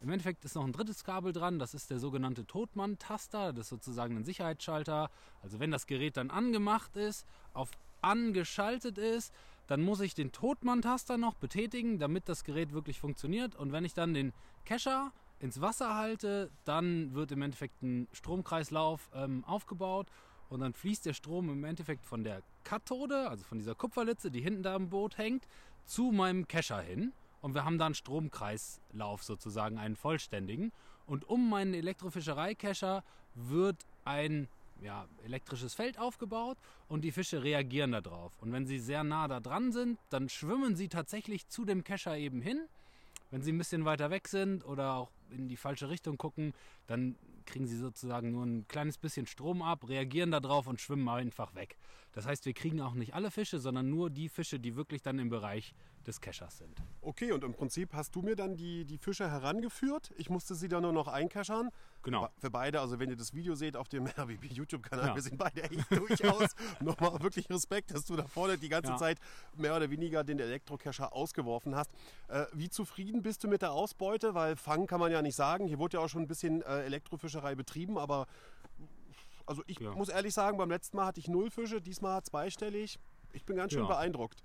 Im 0.00 0.10
Endeffekt 0.10 0.44
ist 0.44 0.54
noch 0.54 0.64
ein 0.64 0.72
drittes 0.72 1.02
Kabel 1.02 1.32
dran, 1.32 1.58
das 1.58 1.74
ist 1.74 1.90
der 1.90 1.98
sogenannte 1.98 2.46
Totmann-Taster, 2.46 3.52
das 3.52 3.66
ist 3.66 3.70
sozusagen 3.70 4.16
ein 4.16 4.24
Sicherheitsschalter. 4.24 5.10
Also 5.42 5.58
wenn 5.58 5.72
das 5.72 5.86
Gerät 5.86 6.16
dann 6.16 6.30
angemacht 6.30 6.96
ist, 6.96 7.26
auf 7.52 7.70
angeschaltet 8.00 8.98
ist, 8.98 9.32
dann 9.66 9.82
muss 9.82 10.00
ich 10.00 10.14
den 10.14 10.30
Totmann-Taster 10.32 11.18
noch 11.18 11.34
betätigen, 11.34 11.98
damit 11.98 12.28
das 12.28 12.44
Gerät 12.44 12.72
wirklich 12.72 13.00
funktioniert. 13.00 13.56
Und 13.56 13.72
wenn 13.72 13.84
ich 13.84 13.94
dann 13.94 14.14
den 14.14 14.32
Kescher 14.64 15.12
ins 15.40 15.60
Wasser 15.60 15.96
halte, 15.96 16.50
dann 16.64 17.14
wird 17.14 17.32
im 17.32 17.42
Endeffekt 17.42 17.82
ein 17.82 18.08
Stromkreislauf 18.12 19.10
ähm, 19.14 19.44
aufgebaut 19.44 20.08
und 20.52 20.60
dann 20.60 20.74
fließt 20.74 21.06
der 21.06 21.14
Strom 21.14 21.48
im 21.48 21.64
Endeffekt 21.64 22.04
von 22.04 22.24
der 22.24 22.42
Kathode, 22.62 23.30
also 23.30 23.42
von 23.42 23.58
dieser 23.58 23.74
Kupferlitze, 23.74 24.30
die 24.30 24.42
hinten 24.42 24.62
da 24.62 24.76
im 24.76 24.90
Boot 24.90 25.16
hängt, 25.16 25.48
zu 25.86 26.12
meinem 26.12 26.46
Kescher 26.46 26.82
hin. 26.82 27.12
Und 27.40 27.54
wir 27.54 27.64
haben 27.64 27.78
da 27.78 27.86
einen 27.86 27.94
Stromkreislauf 27.94 29.22
sozusagen, 29.22 29.78
einen 29.78 29.96
vollständigen. 29.96 30.70
Und 31.06 31.26
um 31.26 31.48
meinen 31.48 31.72
Elektrofischereikescher 31.72 33.02
wird 33.34 33.78
ein 34.04 34.46
ja, 34.82 35.06
elektrisches 35.24 35.72
Feld 35.72 35.98
aufgebaut 35.98 36.58
und 36.86 37.02
die 37.02 37.12
Fische 37.12 37.42
reagieren 37.42 37.92
darauf. 37.92 38.32
Und 38.42 38.52
wenn 38.52 38.66
sie 38.66 38.78
sehr 38.78 39.04
nah 39.04 39.28
da 39.28 39.40
dran 39.40 39.72
sind, 39.72 39.98
dann 40.10 40.28
schwimmen 40.28 40.76
sie 40.76 40.88
tatsächlich 40.88 41.48
zu 41.48 41.64
dem 41.64 41.82
Kescher 41.82 42.18
eben 42.18 42.42
hin. 42.42 42.68
Wenn 43.30 43.40
sie 43.40 43.52
ein 43.52 43.58
bisschen 43.58 43.86
weiter 43.86 44.10
weg 44.10 44.28
sind 44.28 44.66
oder 44.66 44.96
auch 44.96 45.10
in 45.32 45.48
die 45.48 45.56
falsche 45.56 45.88
Richtung 45.88 46.18
gucken, 46.18 46.52
dann 46.86 47.16
kriegen 47.46 47.66
sie 47.66 47.76
sozusagen 47.76 48.30
nur 48.30 48.44
ein 48.44 48.66
kleines 48.68 48.98
bisschen 48.98 49.26
Strom 49.26 49.62
ab, 49.62 49.88
reagieren 49.88 50.30
darauf 50.30 50.66
und 50.66 50.80
schwimmen 50.80 51.08
einfach 51.08 51.54
weg. 51.54 51.76
Das 52.12 52.26
heißt, 52.26 52.46
wir 52.46 52.52
kriegen 52.52 52.80
auch 52.80 52.94
nicht 52.94 53.14
alle 53.14 53.30
Fische, 53.30 53.58
sondern 53.58 53.88
nur 53.88 54.10
die 54.10 54.28
Fische, 54.28 54.60
die 54.60 54.76
wirklich 54.76 55.02
dann 55.02 55.18
im 55.18 55.30
Bereich 55.30 55.74
des 56.06 56.20
Keschers 56.20 56.58
sind. 56.58 56.82
Okay, 57.00 57.32
und 57.32 57.44
im 57.44 57.54
Prinzip 57.54 57.92
hast 57.94 58.14
du 58.14 58.22
mir 58.22 58.36
dann 58.36 58.56
die, 58.56 58.84
die 58.84 58.98
Fische 58.98 59.30
herangeführt. 59.30 60.12
Ich 60.16 60.30
musste 60.30 60.54
sie 60.54 60.68
dann 60.68 60.82
nur 60.82 60.92
noch 60.92 61.08
einkeschern. 61.08 61.70
Genau. 62.02 62.28
Für 62.38 62.50
beide, 62.50 62.80
also 62.80 62.98
wenn 62.98 63.10
ihr 63.10 63.16
das 63.16 63.32
Video 63.34 63.54
seht 63.54 63.76
auf 63.76 63.88
dem 63.88 64.06
RWB 64.18 64.44
YouTube-Kanal, 64.46 65.08
Ja. 65.08 65.14
wir 65.14 65.22
sind 65.22 65.38
beide 65.38 65.62
echt 65.62 65.90
durchaus. 65.90 66.50
Nochmal 66.80 67.20
wirklich 67.22 67.48
Respekt, 67.50 67.92
dass 67.94 68.04
du 68.04 68.16
da 68.16 68.26
vorne 68.26 68.58
die 68.58 68.68
ganze 68.68 68.92
Ja. 68.92 68.96
Zeit 68.96 69.18
mehr 69.56 69.76
oder 69.76 69.90
weniger 69.90 70.24
den 70.24 70.38
Elektrokescher 70.38 71.12
ausgeworfen 71.12 71.74
hast. 71.74 71.90
Äh, 72.28 72.46
wie 72.52 72.68
zufrieden 72.68 73.22
bist 73.22 73.44
du 73.44 73.48
mit 73.48 73.62
der 73.62 73.72
Ausbeute? 73.72 74.34
Weil 74.34 74.56
fangen 74.56 74.86
kann 74.86 75.00
man 75.00 75.12
ja 75.12 75.22
nicht 75.22 75.36
sagen. 75.36 75.66
Hier 75.66 75.78
wurde 75.78 75.98
ja 75.98 76.04
auch 76.04 76.08
schon 76.08 76.22
ein 76.22 76.28
bisschen 76.28 76.62
äh, 76.62 76.82
Elektrofischerei 76.84 77.54
betrieben, 77.54 77.98
aber 77.98 78.26
also 79.46 79.62
ich 79.66 79.78
Ja. 79.80 79.92
muss 79.92 80.08
ehrlich 80.08 80.34
sagen, 80.34 80.56
beim 80.56 80.70
letzten 80.70 80.96
Mal 80.96 81.06
hatte 81.06 81.20
ich 81.20 81.28
null 81.28 81.50
Fische, 81.50 81.80
diesmal 81.80 82.22
zweistellig. 82.22 82.98
Ich 83.32 83.44
bin 83.44 83.56
ganz 83.56 83.72
schön 83.72 83.86
beeindruckt. 83.86 84.42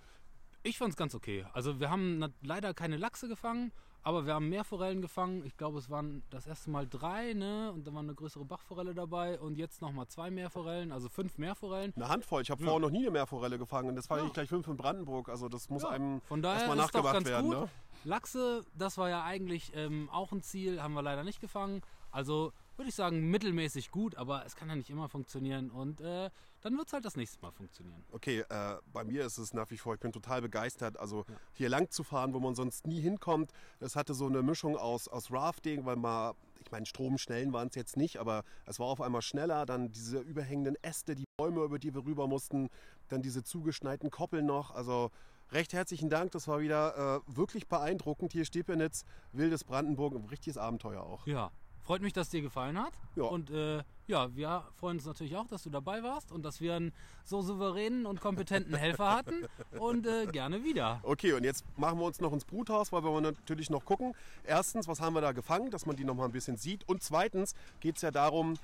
Ich 0.68 0.78
fand 0.78 0.92
es 0.92 0.98
ganz 0.98 1.16
okay. 1.16 1.46
Also 1.54 1.80
wir 1.80 1.90
haben 1.90 2.26
leider 2.42 2.74
keine 2.74 2.98
Lachse 2.98 3.30
gefangen, 3.30 3.72
aber 4.04 4.26
wir 4.26 4.34
haben 4.34 4.50
Meerforellen 4.50 5.02
gefangen. 5.02 5.46
Ich 5.46 5.56
glaube, 5.56 5.80
es 5.80 5.90
waren 5.90 6.24
das 6.30 6.46
erste 6.46 6.70
Mal 6.70 6.86
drei, 6.88 7.32
ne? 7.34 7.72
Und 7.72 7.88
da 7.88 7.94
war 7.94 8.02
eine 8.02 8.14
größere 8.14 8.44
Bachforelle 8.44 8.94
dabei 8.94 9.40
und 9.40 9.58
jetzt 9.58 9.82
nochmal 9.82 10.08
zwei 10.08 10.30
Meerforellen, 10.30 10.92
also 10.92 11.08
fünf 11.08 11.38
Meerforellen. 11.38 11.94
Eine 11.96 12.10
Handvoll. 12.10 12.42
Ich 12.42 12.52
habe 12.52 12.62
Ja. 12.62 12.66
vorher 12.70 12.82
noch 12.82 12.92
nie 12.92 13.04
eine 13.04 13.12
Meerforelle 13.12 13.58
gefangen. 13.58 13.96
Das 13.96 14.10
war 14.10 14.20
Ja. 14.20 14.26
ich 14.26 14.34
gleich 14.34 14.50
fünf 14.50 14.68
in 14.68 14.76
Brandenburg. 14.76 15.30
Also 15.30 15.48
das 15.48 15.70
muss 15.70 15.84
Ja, 15.84 15.90
einem 15.90 16.20
Von 16.22 16.42
daher 16.42 16.58
erstmal 16.58 16.76
nachgemacht 16.78 17.26
werden. 17.26 17.46
gut. 17.50 17.60
Ne? 17.62 17.70
Lachse, 18.04 18.66
das 18.76 18.98
war 18.98 19.10
ja 19.10 19.24
eigentlich 19.24 19.72
ähm, 19.74 20.10
auch 20.12 20.34
ein 20.34 20.42
Ziel, 20.42 20.82
haben 20.82 20.94
wir 20.96 21.02
leider 21.02 21.24
nicht 21.24 21.40
gefangen. 21.40 21.82
Also 22.12 22.52
würde 22.76 22.90
ich 22.90 22.96
sagen, 22.96 23.30
mittelmäßig 23.32 23.90
gut, 23.92 24.16
aber 24.16 24.46
es 24.46 24.56
kann 24.56 24.70
ja 24.70 24.76
nicht 24.76 24.90
immer 24.90 25.10
funktionieren 25.10 25.72
und 25.72 26.00
äh, 26.02 26.30
dann 26.68 26.78
wird 26.78 26.88
es 26.88 26.94
halt 26.94 27.06
das 27.06 27.16
nächste 27.16 27.42
Mal 27.42 27.52
funktionieren. 27.52 28.04
Okay, 28.12 28.44
äh, 28.50 28.76
bei 28.92 29.06
mir 29.06 29.26
ist 29.26 29.38
es 29.38 29.54
nach 29.54 29.72
wie 29.72 29.78
vor, 29.78 29.94
ich 29.94 30.02
bin 30.02 30.12
total 30.12 30.42
begeistert. 30.42 31.00
Also 31.00 31.26
hier 31.54 31.70
lang 31.70 31.90
zu 31.92 32.04
fahren, 32.04 32.34
wo 32.34 32.42
man 32.42 32.56
sonst 32.56 32.86
nie 32.86 33.00
hinkommt. 33.00 33.54
Das 33.80 33.96
hatte 33.96 34.14
so 34.14 34.28
eine 34.28 34.44
Mischung 34.44 34.76
aus, 34.76 35.08
aus 35.08 35.32
Rafting, 35.32 35.86
weil 35.86 35.96
mal, 35.96 36.34
ich 36.60 36.70
meine, 36.70 36.86
Stromschnellen 36.86 37.54
waren 37.54 37.70
es 37.70 37.76
jetzt 37.76 37.96
nicht, 37.96 38.18
aber 38.18 38.44
es 38.66 38.80
war 38.80 38.88
auf 38.88 39.00
einmal 39.00 39.22
schneller. 39.22 39.66
Dann 39.66 39.94
diese 39.94 40.20
überhängenden 40.20 40.76
Äste, 40.82 41.16
die 41.16 41.24
Bäume, 41.38 41.64
über 41.64 41.80
die 41.80 41.96
wir 41.96 42.04
rüber 42.04 42.28
mussten. 42.28 42.68
Dann 43.08 43.22
diese 43.22 43.44
zugeschneiten 43.44 44.12
Koppeln 44.12 44.46
noch. 44.46 44.72
Also 44.72 45.12
recht 45.54 45.72
herzlichen 45.72 46.10
Dank. 46.10 46.32
Das 46.32 46.50
war 46.50 46.60
wieder 46.60 47.22
äh, 47.26 47.34
wirklich 47.34 47.70
beeindruckend. 47.70 48.34
Hier 48.34 48.44
Stepenitz, 48.44 49.06
wildes 49.32 49.64
Brandenburg, 49.64 50.16
ein 50.16 50.26
richtiges 50.26 50.58
Abenteuer 50.58 51.04
auch. 51.04 51.28
Ja, 51.28 51.50
freut 51.88 52.02
mich, 52.02 52.12
dass 52.12 52.30
dir 52.30 52.42
gefallen 52.42 52.78
hat. 52.78 52.92
Ja. 53.16 53.24
Und 53.24 53.50
äh, 53.50 53.82
ja, 54.08 54.36
wir 54.36 54.66
freuen 54.76 54.98
uns 54.98 55.06
natürlich 55.06 55.38
auch, 55.38 55.48
dass 55.48 55.64
du 55.64 55.70
dabei 55.70 56.04
warst 56.04 56.34
und 56.34 56.44
dass 56.44 56.60
wir 56.60 56.76
einen 56.76 56.92
so 57.24 57.42
souveränen 57.42 58.06
und 58.06 58.20
kompetenten 58.20 58.76
Helfer 58.86 59.16
hatten. 59.16 59.46
Und 59.80 60.06
äh, 60.06 60.26
gerne 60.28 60.66
wieder. 60.66 61.00
Okay, 61.04 61.32
und 61.32 61.46
jetzt 61.46 61.64
machen 61.78 61.98
wir 61.98 62.06
uns 62.06 62.20
noch 62.20 62.34
ins 62.34 62.44
Bruthaus, 62.44 62.92
weil 62.92 63.04
wir 63.04 63.12
wollen 63.12 63.24
natürlich 63.24 63.70
noch 63.70 63.86
gucken. 63.86 64.14
Erstens, 64.44 64.90
was 64.90 65.00
haben 65.00 65.14
wir 65.14 65.22
da 65.22 65.32
gefangen, 65.32 65.72
dass 65.72 65.86
man 65.86 65.96
die 65.96 66.04
noch 66.04 66.16
mal 66.16 66.26
ein 66.26 66.34
bisschen 66.34 66.58
sieht. 66.58 66.88
Und 66.90 67.04
zweitens 67.04 67.56
geht 67.80 67.96
es 67.96 68.02
ja 68.02 68.12
darum, 68.12 68.56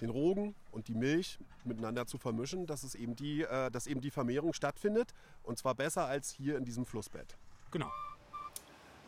den 0.00 0.08
Rogen 0.08 0.54
und 0.72 0.88
die 0.88 0.94
Milch 0.94 1.38
miteinander 1.64 2.06
zu 2.06 2.16
vermischen, 2.16 2.66
dass, 2.66 2.82
es 2.82 2.94
eben 2.94 3.14
die, 3.14 3.42
äh, 3.42 3.70
dass 3.70 3.86
eben 3.86 4.00
die 4.00 4.10
Vermehrung 4.10 4.54
stattfindet. 4.54 5.12
Und 5.42 5.58
zwar 5.58 5.74
besser 5.74 6.06
als 6.06 6.30
hier 6.30 6.56
in 6.56 6.64
diesem 6.64 6.86
Flussbett. 6.86 7.36
Genau. 7.72 7.90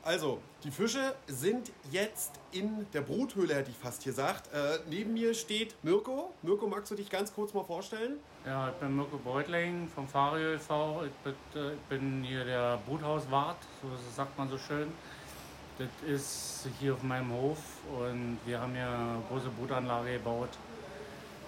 Also, 0.05 0.41
die 0.65 0.73
Fische 0.73 1.15
sind 1.29 1.71
jetzt 1.93 2.33
in 2.51 2.87
der 2.93 3.03
Bruthöhle, 3.03 3.55
hätte 3.55 3.71
ich 3.71 3.77
fast 3.77 4.03
gesagt. 4.03 4.53
Äh, 4.53 4.81
neben 4.91 5.13
mir 5.13 5.33
steht 5.33 5.77
Mirko. 5.85 6.35
Mirko, 6.43 6.67
magst 6.67 6.91
du 6.91 6.97
dich 6.97 7.09
ganz 7.09 7.33
kurz 7.33 7.55
mal 7.55 7.63
vorstellen? 7.63 8.17
Ja, 8.45 8.71
ich 8.71 8.75
bin 8.75 8.97
Mirko 8.97 9.17
Beutling 9.19 9.89
vom 9.95 10.09
Fario 10.09 10.55
e.V. 10.55 11.05
Ich 11.05 11.13
bin, 11.23 11.35
äh, 11.55 11.75
ich 11.75 11.81
bin 11.89 12.25
hier 12.25 12.45
der 12.45 12.81
Bruthauswart, 12.85 13.59
so 13.81 13.89
sagt 14.17 14.37
man 14.37 14.49
so 14.49 14.59
schön. 14.59 14.89
Das 15.79 15.89
ist 16.05 16.67
hier 16.81 16.95
auf 16.95 17.03
meinem 17.05 17.33
Hof 17.33 17.59
und 17.97 18.39
wir 18.45 18.61
haben 18.61 18.75
ja 18.75 18.93
eine 18.93 19.23
große 19.29 19.51
Brutanlage 19.51 20.15
gebaut 20.15 20.51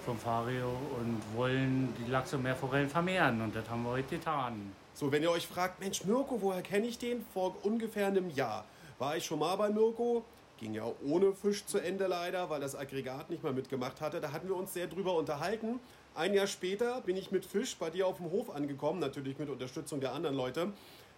vom 0.04 0.16
Fario 0.16 0.68
und 0.98 1.20
wollen 1.36 1.92
die 1.98 2.10
Lachse 2.10 2.36
und 2.36 2.44
Meerforellen 2.44 2.88
vermehren 2.88 3.40
und 3.42 3.54
das 3.54 3.68
haben 3.68 3.82
wir 3.82 3.90
heute 3.90 4.16
getan. 4.16 4.72
So, 4.96 5.10
wenn 5.10 5.24
ihr 5.24 5.30
euch 5.32 5.48
fragt, 5.48 5.80
Mensch, 5.80 6.04
Mirko, 6.04 6.40
woher 6.40 6.62
kenne 6.62 6.86
ich 6.86 6.98
den? 6.98 7.26
Vor 7.34 7.56
ungefähr 7.64 8.06
einem 8.06 8.30
Jahr 8.30 8.64
war 9.00 9.16
ich 9.16 9.24
schon 9.24 9.40
mal 9.40 9.56
bei 9.56 9.68
Mirko. 9.68 10.24
Ging 10.58 10.72
ja 10.72 10.84
ohne 11.04 11.32
Fisch 11.32 11.66
zu 11.66 11.78
Ende 11.78 12.06
leider, 12.06 12.48
weil 12.48 12.60
das 12.60 12.76
Aggregat 12.76 13.28
nicht 13.28 13.42
mehr 13.42 13.52
mitgemacht 13.52 14.00
hatte. 14.00 14.20
Da 14.20 14.30
hatten 14.30 14.46
wir 14.46 14.54
uns 14.54 14.72
sehr 14.72 14.86
drüber 14.86 15.16
unterhalten. 15.16 15.80
Ein 16.14 16.32
Jahr 16.32 16.46
später 16.46 17.00
bin 17.00 17.16
ich 17.16 17.32
mit 17.32 17.44
Fisch 17.44 17.76
bei 17.76 17.90
dir 17.90 18.06
auf 18.06 18.18
dem 18.18 18.30
Hof 18.30 18.54
angekommen, 18.54 19.00
natürlich 19.00 19.36
mit 19.36 19.50
Unterstützung 19.50 19.98
der 19.98 20.12
anderen 20.12 20.36
Leute. 20.36 20.72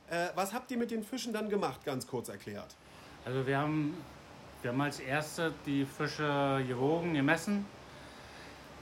Äh, 0.08 0.28
was 0.34 0.54
habt 0.54 0.70
ihr 0.70 0.78
mit 0.78 0.90
den 0.90 1.04
Fischen 1.04 1.34
dann 1.34 1.50
gemacht, 1.50 1.84
ganz 1.84 2.06
kurz 2.06 2.30
erklärt? 2.30 2.74
Also 3.26 3.46
wir 3.46 3.58
haben, 3.58 3.94
wir 4.62 4.70
haben 4.70 4.80
als 4.80 5.00
erste 5.00 5.52
die 5.66 5.84
Fische 5.84 6.64
gewogen, 6.66 7.12
gemessen. 7.12 7.66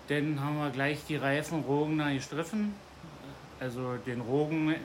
Dann 0.06 0.40
haben 0.40 0.56
wir 0.58 0.70
gleich 0.70 1.04
die 1.08 1.16
reifen 1.16 1.62
Rogen 1.62 1.98
da 1.98 2.12
gestriffen. 2.12 2.74
Also 3.60 3.96
den 4.06 4.20
Rogen 4.20 4.70
äh, 4.70 4.76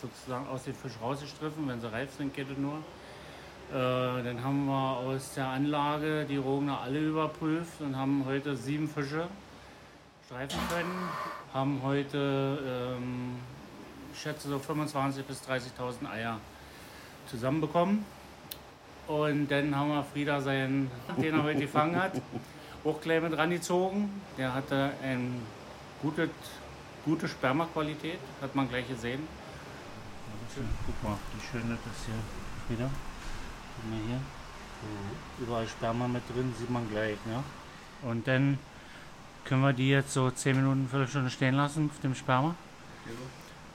sozusagen 0.00 0.46
aus 0.48 0.64
dem 0.64 0.74
Fisch 0.74 0.92
rausgestriffen, 1.02 1.66
wenn 1.68 1.80
sie 1.80 1.90
reif 1.90 2.14
sind, 2.16 2.34
geht 2.34 2.50
es 2.50 2.56
nur. 2.56 2.78
Äh, 3.70 4.22
dann 4.22 4.42
haben 4.42 4.66
wir 4.66 4.96
aus 4.96 5.34
der 5.34 5.46
Anlage 5.46 6.24
die 6.24 6.36
Rogen 6.36 6.70
alle 6.70 7.00
überprüft 7.00 7.80
und 7.80 7.96
haben 7.96 8.24
heute 8.26 8.56
sieben 8.56 8.88
Fische 8.88 9.28
streifen 10.26 10.60
können. 10.68 11.08
Haben 11.52 11.80
heute, 11.82 12.96
ähm, 12.96 13.36
ich 14.12 14.20
schätze, 14.20 14.48
so 14.48 14.56
25.000 14.56 15.22
bis 15.22 15.42
30.000 15.42 16.10
Eier 16.10 16.38
zusammenbekommen. 17.26 18.04
Und 19.08 19.48
dann 19.48 19.74
haben 19.74 19.88
wir 19.88 20.04
Frieda 20.04 20.40
seinen, 20.40 20.90
den 21.20 21.34
er 21.34 21.42
heute 21.42 21.60
gefangen 21.60 22.00
hat, 22.00 22.12
auch 22.84 23.00
gleich 23.00 23.20
mit 23.20 23.36
rangezogen. 23.36 24.08
Der 24.38 24.54
hatte 24.54 24.92
eine 25.02 25.30
gute, 26.00 26.30
gute 27.04 27.28
Spermaqualität, 27.28 28.18
hat 28.40 28.54
man 28.54 28.68
gleich 28.68 28.88
gesehen. 28.88 29.26
Guck 30.86 31.02
mal, 31.02 31.16
wie 31.34 31.46
schön 31.46 31.68
das 31.70 32.06
hier, 32.06 32.14
Frieda. 32.66 32.90
Guck 33.76 33.90
mal 33.90 34.00
hier. 34.06 34.20
Überall 35.38 35.68
Sperma 35.68 36.08
mit 36.08 36.22
drin, 36.34 36.54
sieht 36.58 36.70
man 36.70 36.88
gleich. 36.90 37.18
Ne? 37.26 37.42
Und 38.02 38.26
dann 38.26 38.58
können 39.44 39.62
wir 39.62 39.72
die 39.72 39.90
jetzt 39.90 40.12
so 40.12 40.30
10 40.30 40.56
Minuten, 40.56 40.88
Viertelstunde 40.88 41.30
stehen 41.30 41.54
lassen 41.54 41.90
auf 41.92 42.00
dem 42.00 42.14
Sperma. 42.14 42.54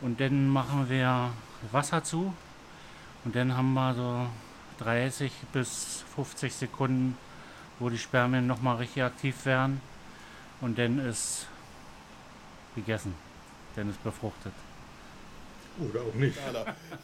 Und 0.01 0.19
dann 0.19 0.49
machen 0.49 0.89
wir 0.89 1.31
Wasser 1.71 2.03
zu. 2.03 2.33
Und 3.23 3.35
dann 3.35 3.55
haben 3.55 3.73
wir 3.73 3.93
so 3.93 4.27
30 4.83 5.31
bis 5.53 6.03
50 6.15 6.53
Sekunden, 6.53 7.17
wo 7.79 7.89
die 7.89 7.97
Spermien 7.97 8.45
nochmal 8.47 8.77
richtig 8.77 9.03
aktiv 9.03 9.45
werden. 9.45 9.81
Und 10.61 10.77
dann 10.77 10.99
ist 10.99 11.47
gegessen. 12.75 13.15
Dann 13.75 13.89
ist 13.89 14.03
befruchtet. 14.03 14.53
Oder 15.89 16.01
auch 16.01 16.13
nicht. 16.13 16.37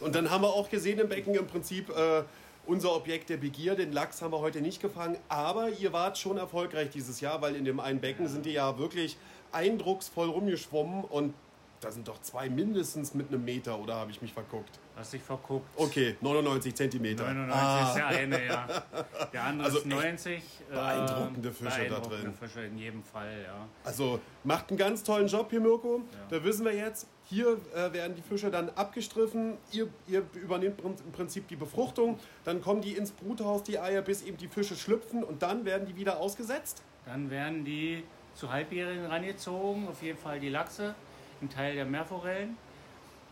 Und 0.00 0.14
dann 0.14 0.30
haben 0.30 0.42
wir 0.42 0.48
auch 0.48 0.70
gesehen 0.70 0.98
im 0.98 1.08
Becken 1.08 1.34
im 1.34 1.46
Prinzip 1.46 1.90
äh, 1.90 2.22
unser 2.66 2.94
Objekt 2.94 3.28
der 3.28 3.36
Begier. 3.36 3.74
Den 3.74 3.92
Lachs 3.92 4.22
haben 4.22 4.32
wir 4.32 4.40
heute 4.40 4.60
nicht 4.60 4.80
gefangen, 4.80 5.18
aber 5.28 5.68
ihr 5.70 5.92
wart 5.92 6.16
schon 6.16 6.38
erfolgreich 6.38 6.90
dieses 6.90 7.20
Jahr, 7.20 7.42
weil 7.42 7.56
in 7.56 7.64
dem 7.64 7.80
einen 7.80 8.00
Becken 8.00 8.28
sind 8.28 8.46
die 8.46 8.52
ja 8.52 8.78
wirklich 8.78 9.16
eindrucksvoll 9.50 10.28
rumgeschwommen 10.28 11.04
und 11.04 11.34
da 11.80 11.90
sind 11.90 12.08
doch 12.08 12.22
zwei 12.22 12.48
mindestens 12.48 13.12
mit 13.12 13.28
einem 13.28 13.44
Meter, 13.44 13.78
oder 13.78 13.96
habe 13.96 14.10
ich 14.10 14.22
mich 14.22 14.32
verguckt? 14.32 14.78
Hast 14.94 15.14
dich 15.14 15.22
verguckt. 15.22 15.66
Okay, 15.76 16.16
99 16.20 16.74
Zentimeter. 16.74 17.24
99 17.24 17.54
Ah. 17.54 17.88
ist 17.88 17.96
der 17.96 18.06
eine, 18.06 18.46
ja. 18.46 18.66
Der 19.32 19.42
andere 19.44 19.66
Also 19.66 19.78
ist 19.78 19.86
90. 19.86 20.42
beeindruckende 20.70 21.50
Fische 21.50 21.70
da 21.70 21.76
beeindruckende 21.78 22.22
drin. 22.22 22.34
Fische 22.34 22.60
in 22.66 22.78
jedem 22.78 23.02
Fall, 23.02 23.42
ja. 23.44 23.66
Also 23.84 24.20
macht 24.44 24.68
einen 24.68 24.76
ganz 24.78 25.02
tollen 25.02 25.26
Job 25.28 25.48
hier, 25.50 25.60
Mirko. 25.60 26.02
Da 26.28 26.44
wissen 26.44 26.64
wir 26.66 26.74
jetzt, 26.74 27.06
hier 27.24 27.58
äh, 27.74 27.92
werden 27.92 28.14
die 28.14 28.22
Fische 28.22 28.50
dann 28.50 28.68
abgestriffen. 28.70 29.56
Ihr, 29.72 29.88
ihr 30.08 30.24
übernehmt 30.34 30.80
im 30.82 31.12
Prinzip 31.12 31.48
die 31.48 31.56
Befruchtung. 31.56 32.18
Dann 32.44 32.60
kommen 32.60 32.82
die 32.82 32.92
ins 32.92 33.12
Bruthaus, 33.12 33.62
die 33.62 33.78
Eier, 33.78 34.02
bis 34.02 34.22
eben 34.22 34.36
die 34.36 34.48
Fische 34.48 34.76
schlüpfen 34.76 35.24
und 35.24 35.42
dann 35.42 35.64
werden 35.64 35.86
die 35.86 35.96
wieder 35.96 36.18
ausgesetzt. 36.20 36.82
Dann 37.06 37.30
werden 37.30 37.64
die 37.64 38.04
zu 38.34 38.52
Halbjährigen 38.52 39.06
rangezogen, 39.06 39.88
auf 39.88 40.02
jeden 40.02 40.18
Fall 40.18 40.38
die 40.38 40.48
Lachse, 40.50 40.94
ein 41.40 41.48
Teil 41.50 41.74
der 41.74 41.84
Meerforellen, 41.86 42.56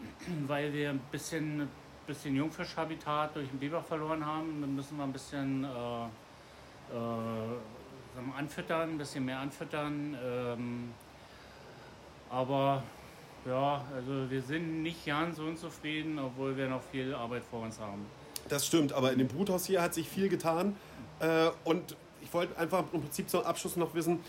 weil 0.46 0.72
wir 0.72 0.90
ein 0.90 1.00
bisschen, 1.10 1.68
bisschen 2.06 2.36
Jungfischhabitat 2.36 3.36
durch 3.36 3.48
den 3.48 3.58
Biber 3.58 3.82
verloren 3.82 4.24
haben. 4.24 4.60
Dann 4.60 4.74
müssen 4.74 4.96
wir 4.96 5.04
ein 5.04 5.12
bisschen 5.12 5.64
äh, 5.64 6.04
äh, 6.94 8.38
anfüttern, 8.38 8.90
ein 8.90 8.98
bisschen 8.98 9.24
mehr 9.24 9.38
anfüttern. 9.38 10.16
Ähm, 10.22 10.92
aber 12.30 12.82
ja, 13.46 13.84
also 13.94 14.30
wir 14.30 14.42
sind 14.42 14.82
nicht 14.82 15.06
ganz 15.06 15.38
unzufrieden, 15.38 16.18
obwohl 16.18 16.56
wir 16.56 16.68
noch 16.68 16.82
viel 16.82 17.14
Arbeit 17.14 17.42
vor 17.50 17.62
uns 17.62 17.78
haben. 17.80 18.04
Das 18.48 18.66
stimmt, 18.66 18.92
aber 18.92 19.12
in 19.12 19.18
dem 19.18 19.28
Bruthaus 19.28 19.66
hier 19.66 19.82
hat 19.82 19.94
sich 19.94 20.08
viel 20.08 20.28
getan. 20.28 20.76
Äh, 21.20 21.50
und 21.64 21.96
ich 22.20 22.32
wollte 22.34 22.56
einfach 22.58 22.84
im 22.92 23.00
Prinzip 23.00 23.28
zum 23.28 23.42
Abschluss 23.42 23.76
noch 23.76 23.94
wissen, 23.94 24.20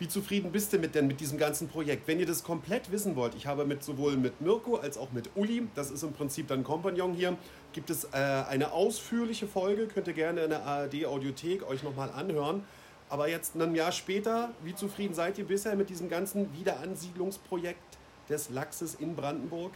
wie 0.00 0.08
zufrieden 0.08 0.50
bist 0.50 0.72
du 0.72 0.78
mit 0.78 0.94
denn 0.94 1.06
mit 1.06 1.20
diesem 1.20 1.38
ganzen 1.38 1.68
Projekt? 1.68 2.08
Wenn 2.08 2.18
ihr 2.18 2.26
das 2.26 2.42
komplett 2.42 2.90
wissen 2.90 3.16
wollt, 3.16 3.34
ich 3.34 3.46
habe 3.46 3.66
mit 3.66 3.84
sowohl 3.84 4.16
mit 4.16 4.40
Mirko 4.40 4.76
als 4.76 4.96
auch 4.96 5.12
mit 5.12 5.28
Uli, 5.34 5.68
das 5.74 5.90
ist 5.90 6.02
im 6.02 6.14
Prinzip 6.14 6.48
dann 6.48 6.64
Kompagnon 6.64 7.12
hier, 7.12 7.36
gibt 7.74 7.90
es 7.90 8.04
äh, 8.04 8.16
eine 8.16 8.72
ausführliche 8.72 9.46
Folge, 9.46 9.86
könnt 9.88 10.08
ihr 10.08 10.14
gerne 10.14 10.44
in 10.44 10.50
der 10.50 10.64
ARD 10.64 11.04
Audiothek 11.04 11.68
euch 11.68 11.82
nochmal 11.82 12.10
anhören. 12.10 12.64
Aber 13.10 13.28
jetzt 13.28 13.56
ein 13.56 13.74
Jahr 13.74 13.92
später, 13.92 14.52
wie 14.64 14.74
zufrieden 14.74 15.12
seid 15.12 15.36
ihr 15.36 15.44
bisher 15.44 15.76
mit 15.76 15.90
diesem 15.90 16.08
ganzen 16.08 16.50
Wiederansiedlungsprojekt 16.56 17.98
des 18.30 18.48
Lachses 18.48 18.94
in 18.94 19.14
Brandenburg? 19.14 19.72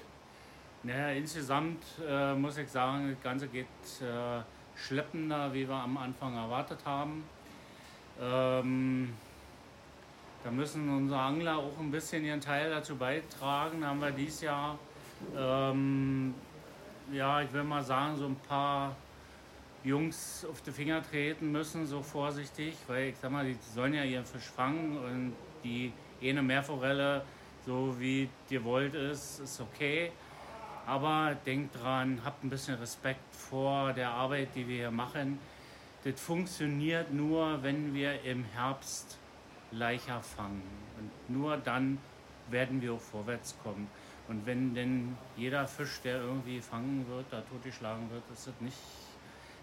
Naja, 0.85 1.11
insgesamt 1.11 1.85
äh, 2.09 2.35
muss 2.35 2.57
ich 2.57 2.71
sagen, 2.71 3.11
das 3.11 3.23
Ganze 3.23 3.49
geht 3.49 3.67
äh, 4.01 4.41
schleppender, 4.75 5.53
wie 5.53 5.69
wir 5.69 5.75
am 5.75 5.99
Anfang 5.99 6.35
erwartet 6.35 6.79
haben. 6.87 7.25
Ähm, 8.19 9.13
da 10.45 10.51
müssen 10.51 10.95
unsere 10.95 11.19
Angler 11.19 11.57
auch 11.57 11.79
ein 11.81 11.91
bisschen 11.91 12.23
ihren 12.23 12.41
Teil 12.41 12.69
dazu 12.69 12.97
beitragen. 12.97 13.81
Da 13.81 13.89
haben 13.89 14.01
wir 14.01 14.11
dieses 14.11 14.43
Jahr, 14.43 14.79
ähm, 15.35 16.35
ja, 17.11 17.41
ich 17.41 17.51
will 17.53 17.65
mal 17.65 17.83
sagen, 17.83 18.15
so 18.17 18.27
ein 18.27 18.37
paar 18.37 18.95
Jungs 19.83 20.47
auf 20.51 20.61
die 20.61 20.71
Finger 20.71 21.03
treten 21.03 21.51
müssen, 21.51 21.87
so 21.87 22.03
vorsichtig, 22.03 22.77
weil 22.89 23.09
ich 23.09 23.17
sag 23.17 23.31
mal, 23.31 23.47
die 23.47 23.57
sollen 23.75 23.95
ja 23.95 24.05
ihren 24.05 24.27
Fisch 24.27 24.51
fangen 24.51 24.99
und 24.99 25.33
die 25.65 25.93
eine 26.23 26.43
Meerforelle, 26.43 27.23
so 27.65 27.99
wie 27.99 28.29
ihr 28.51 28.65
wollt, 28.65 28.95
ist, 28.95 29.41
ist 29.41 29.61
okay. 29.63 30.13
Aber 30.87 31.35
denkt 31.47 31.83
dran, 31.83 32.21
habt 32.23 32.45
ein 32.45 32.51
bisschen 32.51 32.75
Respekt 32.75 33.35
vor 33.35 33.95
der 33.95 34.11
Arbeit, 34.11 34.49
die 34.55 34.69
wir 34.69 34.77
hier 34.77 34.91
machen. 34.91 35.39
Das 36.05 36.21
funktioniert 36.21 37.11
nur, 37.15 37.63
wenn 37.63 37.95
wir 37.95 38.23
im 38.25 38.45
Herbst 38.45 39.19
Leicher 39.75 40.21
fangen. 40.23 40.63
Und 40.99 41.37
nur 41.37 41.57
dann 41.57 41.99
werden 42.51 42.81
wir 42.81 42.95
auch 42.95 43.01
vorwärts 43.01 43.57
kommen. 43.63 43.89
Und 44.29 44.47
wenn 44.47 44.75
denn 44.75 45.17
jeder 45.37 45.67
Fisch, 45.67 46.01
der 46.03 46.19
irgendwie 46.19 46.61
fangen 46.61 47.07
wird, 47.09 47.27
da 47.31 47.43
totgeschlagen 47.43 48.11
wird, 48.11 48.23
ist 48.33 48.47
das 48.47 48.55
nicht, 48.61 48.79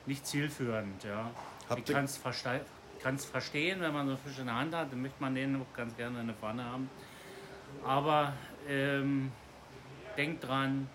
nicht 0.06 0.26
zielführend. 0.26 1.04
Ja. 1.04 1.32
Habt 1.70 1.90
ich 1.90 1.96
kann 1.96 2.06
es 3.16 3.26
verstehen, 3.26 3.82
wenn 3.82 3.94
man 3.94 4.06
so 4.06 4.14
einen 4.14 4.22
Fisch 4.22 4.38
in 4.38 4.46
der 4.46 4.56
Hand 4.56 4.76
hat, 4.76 4.92
dann 4.92 5.02
möchte 5.02 5.20
man 5.20 5.34
den 5.34 5.56
auch 5.56 5.76
ganz 5.76 5.96
gerne 5.98 6.22
in 6.22 6.28
der 6.28 6.36
Pfanne 6.36 6.64
haben. 6.64 6.90
Aber 7.84 8.34
ähm, 8.68 9.32
denkt 10.18 10.48
dran, 10.48 10.88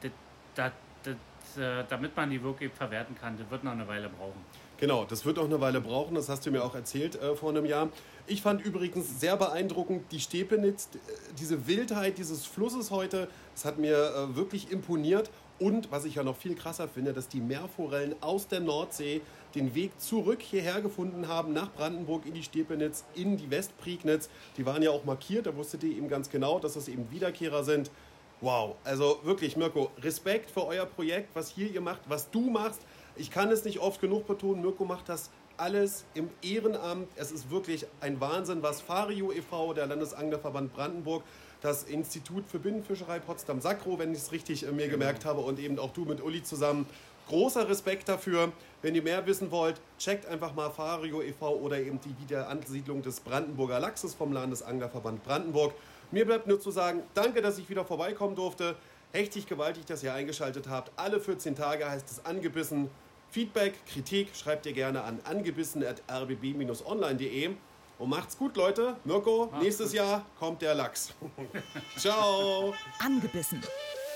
das, 0.00 0.12
das, 0.54 0.72
das, 1.02 1.58
äh, 1.58 1.84
damit 1.88 2.16
man 2.16 2.30
die 2.30 2.42
wirklich 2.42 2.72
verwerten 2.72 3.16
kann, 3.20 3.36
das 3.36 3.50
wird 3.50 3.64
noch 3.64 3.72
eine 3.72 3.86
Weile 3.86 4.08
brauchen. 4.08 4.40
Genau, 4.78 5.04
das 5.04 5.24
wird 5.24 5.38
auch 5.38 5.44
eine 5.44 5.60
Weile 5.60 5.80
brauchen, 5.80 6.16
das 6.16 6.28
hast 6.28 6.44
du 6.46 6.50
mir 6.50 6.64
auch 6.64 6.74
erzählt 6.74 7.14
äh, 7.16 7.36
vor 7.36 7.50
einem 7.50 7.64
Jahr. 7.64 7.90
Ich 8.26 8.42
fand 8.42 8.60
übrigens 8.64 9.20
sehr 9.20 9.36
beeindruckend 9.36 10.10
die 10.10 10.18
Stepenitz, 10.18 10.90
d- 10.90 10.98
diese 11.38 11.66
Wildheit 11.68 12.18
dieses 12.18 12.44
Flusses 12.44 12.90
heute, 12.90 13.28
das 13.54 13.64
hat 13.64 13.78
mir 13.78 13.96
äh, 13.96 14.36
wirklich 14.36 14.70
imponiert. 14.72 15.30
Und 15.60 15.92
was 15.92 16.04
ich 16.04 16.16
ja 16.16 16.24
noch 16.24 16.36
viel 16.36 16.56
krasser 16.56 16.88
finde, 16.88 17.12
dass 17.12 17.28
die 17.28 17.40
Meerforellen 17.40 18.16
aus 18.20 18.48
der 18.48 18.58
Nordsee 18.58 19.20
den 19.54 19.76
Weg 19.76 19.92
zurück 20.00 20.42
hierher 20.42 20.80
gefunden 20.82 21.28
haben, 21.28 21.52
nach 21.52 21.70
Brandenburg 21.72 22.26
in 22.26 22.34
die 22.34 22.42
Stepenitz, 22.42 23.04
in 23.14 23.36
die 23.36 23.48
Westprignitz. 23.52 24.28
Die 24.56 24.66
waren 24.66 24.82
ja 24.82 24.90
auch 24.90 25.04
markiert, 25.04 25.46
da 25.46 25.54
wusstet 25.56 25.84
ihr 25.84 25.96
eben 25.96 26.08
ganz 26.08 26.28
genau, 26.28 26.58
dass 26.58 26.72
das 26.72 26.88
eben 26.88 27.08
Wiederkehrer 27.12 27.62
sind. 27.62 27.92
Wow, 28.40 28.74
also 28.82 29.20
wirklich, 29.22 29.56
Mirko, 29.56 29.92
Respekt 30.02 30.50
für 30.50 30.66
euer 30.66 30.86
Projekt, 30.86 31.30
was 31.36 31.50
hier 31.50 31.70
ihr 31.70 31.80
macht, 31.80 32.00
was 32.08 32.28
du 32.32 32.50
machst. 32.50 32.80
Ich 33.16 33.30
kann 33.30 33.50
es 33.50 33.64
nicht 33.64 33.78
oft 33.78 34.00
genug 34.00 34.26
betonen, 34.26 34.60
Mirko 34.62 34.84
macht 34.84 35.08
das 35.08 35.30
alles 35.56 36.04
im 36.14 36.30
Ehrenamt. 36.42 37.08
Es 37.14 37.30
ist 37.30 37.50
wirklich 37.50 37.86
ein 38.00 38.20
Wahnsinn, 38.20 38.62
was 38.62 38.80
Fario 38.80 39.30
e.V., 39.30 39.72
der 39.72 39.86
Landesanglerverband 39.86 40.74
Brandenburg, 40.74 41.22
das 41.60 41.84
Institut 41.84 42.44
für 42.46 42.58
Binnenfischerei 42.58 43.20
Potsdam-Sacro, 43.20 43.98
wenn 43.98 44.12
ich 44.12 44.18
es 44.18 44.32
richtig 44.32 44.66
äh, 44.66 44.72
mir 44.72 44.88
gemerkt 44.88 45.24
habe, 45.24 45.40
und 45.40 45.60
eben 45.60 45.78
auch 45.78 45.92
du 45.92 46.04
mit 46.04 46.22
Uli 46.22 46.42
zusammen. 46.42 46.86
Großer 47.28 47.68
Respekt 47.68 48.08
dafür. 48.08 48.52
Wenn 48.82 48.94
ihr 48.94 49.02
mehr 49.02 49.24
wissen 49.26 49.50
wollt, 49.50 49.80
checkt 49.98 50.26
einfach 50.26 50.54
mal 50.54 50.70
Fario 50.70 51.22
e.V. 51.22 51.54
oder 51.56 51.78
eben 51.78 52.00
die 52.00 52.14
Wiederansiedlung 52.20 53.00
des 53.00 53.20
Brandenburger 53.20 53.80
Lachses 53.80 54.12
vom 54.12 54.32
Landesanglerverband 54.32 55.24
Brandenburg. 55.24 55.72
Mir 56.10 56.26
bleibt 56.26 56.46
nur 56.46 56.60
zu 56.60 56.70
sagen, 56.70 57.02
danke, 57.14 57.40
dass 57.40 57.58
ich 57.58 57.70
wieder 57.70 57.84
vorbeikommen 57.84 58.34
durfte. 58.34 58.76
Hechtig 59.12 59.46
gewaltig, 59.46 59.86
dass 59.86 60.02
ihr 60.02 60.12
eingeschaltet 60.12 60.68
habt. 60.68 60.90
Alle 60.96 61.20
14 61.20 61.54
Tage 61.54 61.88
heißt 61.88 62.10
es 62.10 62.26
angebissen. 62.26 62.90
Feedback, 63.34 63.74
Kritik 63.86 64.34
schreibt 64.36 64.64
ihr 64.64 64.72
gerne 64.72 65.02
an 65.02 65.20
angebissen.rbb-online.de. 65.24 67.50
Und 67.98 68.08
macht's 68.08 68.38
gut, 68.38 68.56
Leute. 68.56 68.96
Mirko, 69.02 69.52
nächstes 69.60 69.92
Jahr 69.92 70.24
kommt 70.38 70.62
der 70.62 70.76
Lachs. 70.76 71.12
Ciao. 71.96 72.72
Angebissen. 73.00 73.60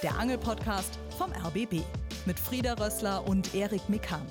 Der 0.05 0.17
Angelpodcast 0.17 1.01
vom 1.19 1.33
RBB 1.33 1.83
mit 2.27 2.39
Frieda 2.39 2.75
Rössler 2.75 3.27
und 3.27 3.57
Erik 3.57 3.89
Mikan. 3.89 4.25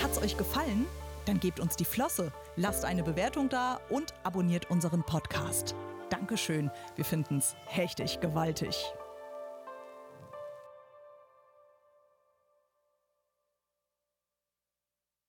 Hat's 0.00 0.22
euch 0.22 0.36
gefallen? 0.36 0.86
Dann 1.26 1.40
gebt 1.40 1.58
uns 1.58 1.74
die 1.74 1.84
Flosse, 1.84 2.30
lasst 2.54 2.84
eine 2.84 3.02
Bewertung 3.02 3.48
da 3.48 3.80
und 3.88 4.14
abonniert 4.22 4.70
unseren 4.70 5.02
Podcast. 5.02 5.74
Dankeschön, 6.10 6.70
wir 6.94 7.04
finden's 7.04 7.56
hechtig 7.66 8.20
gewaltig. 8.20 8.76